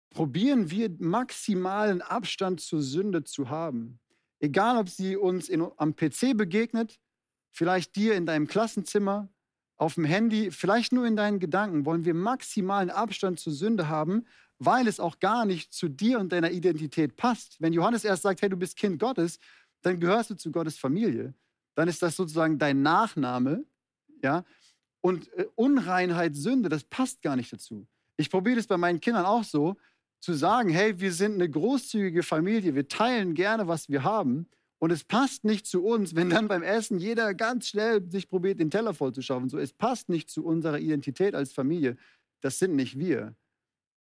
probieren 0.09 0.71
wir 0.71 0.89
maximalen 0.99 2.01
Abstand 2.01 2.63
zur 2.63 2.81
Sünde 2.81 3.25
zu 3.25 3.51
haben. 3.51 4.01
Egal, 4.41 4.79
ob 4.79 4.89
sie 4.89 5.19
uns 5.19 5.51
in, 5.51 5.69
am 5.77 5.95
PC 5.95 6.35
begegnet, 6.35 6.99
vielleicht 7.51 7.97
dir 7.97 8.15
in 8.15 8.25
deinem 8.25 8.47
Klassenzimmer, 8.47 9.29
auf 9.77 9.97
dem 9.97 10.05
Handy, 10.05 10.51
vielleicht 10.51 10.93
nur 10.93 11.05
in 11.05 11.17
deinen 11.17 11.39
Gedanken, 11.39 11.85
wollen 11.85 12.07
wir 12.07 12.15
maximalen 12.15 12.89
Abstand 12.89 13.41
zur 13.41 13.53
Sünde 13.53 13.89
haben, 13.89 14.25
weil 14.65 14.89
es 14.89 15.01
auch 15.01 15.19
gar 15.19 15.45
nicht 15.45 15.73
zu 15.73 15.89
dir 15.89 16.19
und 16.19 16.33
deiner 16.33 16.51
Identität 16.51 17.17
passt. 17.17 17.61
Wenn 17.61 17.73
Johannes 17.73 18.05
erst 18.05 18.23
sagt, 18.23 18.43
hey, 18.43 18.49
du 18.49 18.57
bist 18.57 18.77
Kind 18.77 18.99
Gottes, 18.99 19.39
dann 19.83 20.01
gehörst 20.01 20.31
du 20.31 20.35
zu 20.35 20.51
Gottes 20.51 20.79
Familie. 20.79 21.35
Dann 21.75 21.89
ist 21.89 22.03
das 22.03 22.17
sozusagen 22.17 22.59
dein 22.59 22.83
Nachname, 22.83 23.65
ja? 24.23 24.45
Und 25.01 25.31
äh, 25.35 25.47
Unreinheit, 25.55 26.35
Sünde, 26.35 26.69
das 26.69 26.85
passt 26.85 27.21
gar 27.21 27.37
nicht 27.37 27.53
dazu. 27.53 27.87
Ich 28.17 28.31
probiere 28.31 28.57
das 28.57 28.67
bei 28.67 28.79
meinen 28.79 29.01
Kindern 29.01 29.27
auch 29.27 29.45
so, 29.45 29.77
zu 30.21 30.33
sagen, 30.33 30.71
hey, 30.71 30.99
wir 30.99 31.13
sind 31.13 31.35
eine 31.35 31.51
großzügige 31.51 32.23
Familie, 32.23 32.75
wir 32.75 32.89
teilen 32.89 33.35
gerne, 33.35 33.69
was 33.69 33.91
wir 33.91 34.05
haben. 34.05 34.47
Und 34.79 34.91
es 34.91 35.05
passt 35.05 35.45
nicht 35.45 35.67
zu 35.67 35.85
uns, 35.85 36.15
wenn 36.15 36.31
dann 36.31 36.49
beim 36.49 36.63
Essen 36.63 36.99
jeder 36.99 37.35
ganz 37.35 37.69
schnell 37.69 38.11
sich 38.11 38.29
probiert, 38.29 38.61
den 38.61 38.71
Teller 38.71 38.95
voll 38.95 39.13
zu 39.13 39.21
schaffen. 39.21 39.49
So, 39.49 39.59
es 39.59 39.73
passt 39.73 40.09
nicht 40.09 40.31
zu 40.31 40.45
unserer 40.45 40.79
Identität 40.79 41.35
als 41.35 41.53
Familie. 41.53 41.97
Das 42.41 42.59
sind 42.59 42.75
nicht 42.75 42.99
wir. 42.99 43.35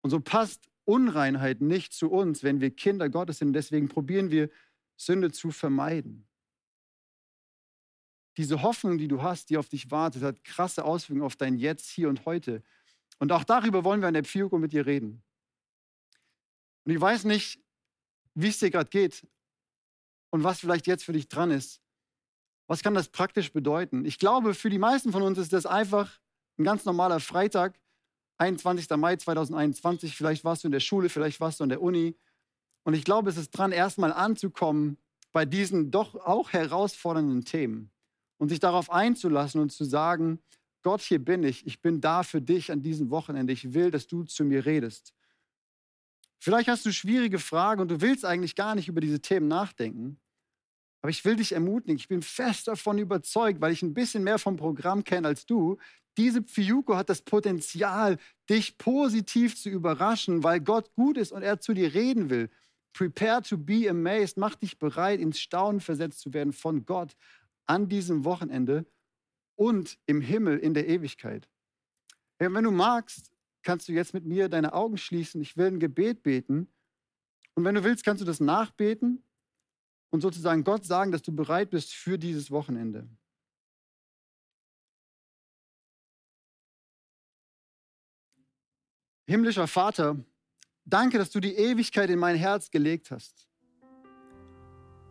Und 0.07 0.11
so 0.11 0.21
passt 0.21 0.69
Unreinheit 0.85 1.59
nicht 1.59 1.91
zu 1.91 2.09
uns, 2.09 2.41
wenn 2.41 2.61
wir 2.61 2.71
Kinder 2.71 3.09
Gottes 3.09 3.39
sind. 3.39 3.51
Deswegen 3.51 3.89
probieren 3.89 4.31
wir, 4.31 4.49
Sünde 4.95 5.33
zu 5.33 5.51
vermeiden. 5.51 6.25
Diese 8.37 8.61
Hoffnung, 8.61 8.97
die 8.97 9.09
du 9.09 9.21
hast, 9.21 9.49
die 9.49 9.57
auf 9.57 9.67
dich 9.67 9.91
wartet, 9.91 10.23
hat 10.23 10.45
krasse 10.45 10.85
Auswirkungen 10.85 11.25
auf 11.25 11.35
dein 11.35 11.57
Jetzt, 11.57 11.89
hier 11.89 12.07
und 12.07 12.25
heute. 12.25 12.63
Und 13.19 13.33
auch 13.33 13.43
darüber 13.43 13.83
wollen 13.83 13.99
wir 13.99 14.07
in 14.07 14.13
der 14.13 14.23
Pfiuko 14.23 14.57
mit 14.57 14.71
dir 14.71 14.85
reden. 14.85 15.21
Und 16.85 16.93
ich 16.93 17.01
weiß 17.01 17.25
nicht, 17.25 17.59
wie 18.33 18.47
es 18.47 18.59
dir 18.59 18.71
gerade 18.71 18.89
geht, 18.89 19.27
und 20.29 20.45
was 20.45 20.61
vielleicht 20.61 20.87
jetzt 20.87 21.03
für 21.03 21.11
dich 21.11 21.27
dran 21.27 21.51
ist. 21.51 21.81
Was 22.67 22.81
kann 22.81 22.93
das 22.93 23.09
praktisch 23.09 23.51
bedeuten? 23.51 24.05
Ich 24.05 24.19
glaube, 24.19 24.53
für 24.53 24.69
die 24.69 24.79
meisten 24.79 25.11
von 25.11 25.21
uns 25.21 25.37
ist 25.37 25.51
das 25.51 25.65
einfach 25.65 26.17
ein 26.57 26.63
ganz 26.63 26.85
normaler 26.85 27.19
Freitag, 27.19 27.77
21. 28.37 28.89
Mai 28.97 29.15
2021. 29.15 30.15
Vielleicht 30.15 30.43
warst 30.43 30.63
du 30.63 30.67
in 30.67 30.71
der 30.71 30.79
Schule, 30.79 31.09
vielleicht 31.09 31.39
warst 31.39 31.59
du 31.59 31.63
in 31.63 31.69
der 31.69 31.81
Uni. 31.81 32.15
Und 32.83 32.93
ich 32.93 33.03
glaube, 33.03 33.29
es 33.29 33.37
ist 33.37 33.51
dran, 33.51 33.71
erstmal 33.71 34.13
anzukommen 34.13 34.97
bei 35.31 35.45
diesen 35.45 35.91
doch 35.91 36.15
auch 36.15 36.53
herausfordernden 36.53 37.45
Themen 37.45 37.91
und 38.37 38.49
sich 38.49 38.59
darauf 38.59 38.89
einzulassen 38.89 39.61
und 39.61 39.71
zu 39.71 39.83
sagen, 39.83 40.39
Gott, 40.83 41.01
hier 41.01 41.23
bin 41.23 41.43
ich. 41.43 41.65
Ich 41.67 41.81
bin 41.81 41.99
da 41.99 42.23
für 42.23 42.41
dich 42.41 42.71
an 42.71 42.81
diesem 42.81 43.09
Wochenende. 43.09 43.51
Ich 43.51 43.73
will, 43.73 43.91
dass 43.91 44.07
du 44.07 44.23
zu 44.23 44.45
mir 44.45 44.65
redest. 44.65 45.13
Vielleicht 46.39 46.69
hast 46.69 46.85
du 46.85 46.93
schwierige 46.93 47.39
Fragen 47.39 47.81
und 47.81 47.89
du 47.89 47.99
willst 47.99 48.23
eigentlich 48.23 48.55
gar 48.55 48.75
nicht 48.75 48.87
über 48.87 49.01
diese 49.01 49.19
Themen 49.19 49.47
nachdenken. 49.47 50.19
Aber 51.01 51.09
ich 51.09 51.25
will 51.25 51.35
dich 51.35 51.51
ermutigen. 51.51 51.97
Ich 51.97 52.07
bin 52.07 52.21
fest 52.21 52.67
davon 52.67 52.97
überzeugt, 52.97 53.59
weil 53.59 53.73
ich 53.73 53.81
ein 53.81 53.93
bisschen 53.93 54.23
mehr 54.23 54.39
vom 54.39 54.55
Programm 54.55 55.03
kenne 55.03 55.27
als 55.27 55.45
du. 55.45 55.77
Diese 56.17 56.41
Pfiuko 56.41 56.95
hat 56.95 57.09
das 57.09 57.21
Potenzial, 57.21 58.17
dich 58.49 58.77
positiv 58.77 59.55
zu 59.55 59.69
überraschen, 59.69 60.43
weil 60.43 60.59
Gott 60.59 60.93
gut 60.95 61.17
ist 61.17 61.31
und 61.31 61.43
er 61.43 61.59
zu 61.59 61.73
dir 61.73 61.93
reden 61.93 62.29
will. 62.29 62.49
Prepare 62.93 63.43
to 63.43 63.57
be 63.57 63.87
amazed. 63.87 64.37
Mach 64.37 64.55
dich 64.55 64.79
bereit, 64.79 65.19
ins 65.19 65.39
Staunen 65.39 65.79
versetzt 65.79 66.19
zu 66.19 66.33
werden 66.33 66.53
von 66.53 66.85
Gott 66.85 67.15
an 67.67 67.87
diesem 67.87 68.25
Wochenende 68.25 68.85
und 69.55 69.99
im 70.07 70.21
Himmel 70.21 70.57
in 70.57 70.73
der 70.73 70.87
Ewigkeit. 70.87 71.47
Wenn 72.39 72.63
du 72.63 72.71
magst, 72.71 73.31
kannst 73.61 73.87
du 73.87 73.91
jetzt 73.91 74.13
mit 74.13 74.25
mir 74.25 74.49
deine 74.49 74.73
Augen 74.73 74.97
schließen. 74.97 75.41
Ich 75.41 75.57
will 75.57 75.67
ein 75.67 75.79
Gebet 75.79 76.23
beten. 76.23 76.67
Und 77.53 77.63
wenn 77.65 77.75
du 77.75 77.83
willst, 77.83 78.03
kannst 78.03 78.21
du 78.21 78.25
das 78.25 78.39
nachbeten 78.39 79.23
und 80.09 80.21
sozusagen 80.21 80.63
Gott 80.63 80.85
sagen, 80.85 81.11
dass 81.11 81.21
du 81.21 81.35
bereit 81.35 81.69
bist 81.69 81.93
für 81.93 82.17
dieses 82.17 82.49
Wochenende. 82.49 83.07
Himmlischer 89.27 89.67
Vater, 89.67 90.15
danke, 90.85 91.17
dass 91.17 91.29
du 91.29 91.41
die 91.41 91.53
Ewigkeit 91.53 92.09
in 92.09 92.17
mein 92.17 92.37
Herz 92.37 92.71
gelegt 92.71 93.11
hast. 93.11 93.45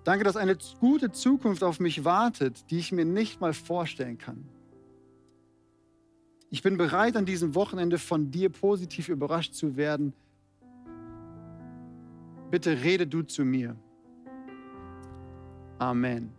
Danke, 0.05 0.25
dass 0.25 0.37
eine 0.37 0.57
gute 0.81 1.11
Zukunft 1.13 1.63
auf 1.63 1.81
mich 1.81 2.05
wartet, 2.05 2.71
die 2.71 2.79
ich 2.79 2.93
mir 2.93 3.05
nicht 3.05 3.41
mal 3.41 3.53
vorstellen 3.53 4.17
kann. 4.17 4.49
Ich 6.49 6.63
bin 6.63 6.79
bereit, 6.79 7.17
an 7.17 7.27
diesem 7.27 7.55
Wochenende 7.55 7.99
von 7.99 8.31
dir 8.31 8.49
positiv 8.49 9.09
überrascht 9.09 9.53
zu 9.53 9.77
werden. 9.77 10.15
Bitte 12.51 12.83
rede 12.83 13.07
du 13.07 13.23
zu 13.23 13.45
mir. 13.45 13.77
Amen. 15.79 16.36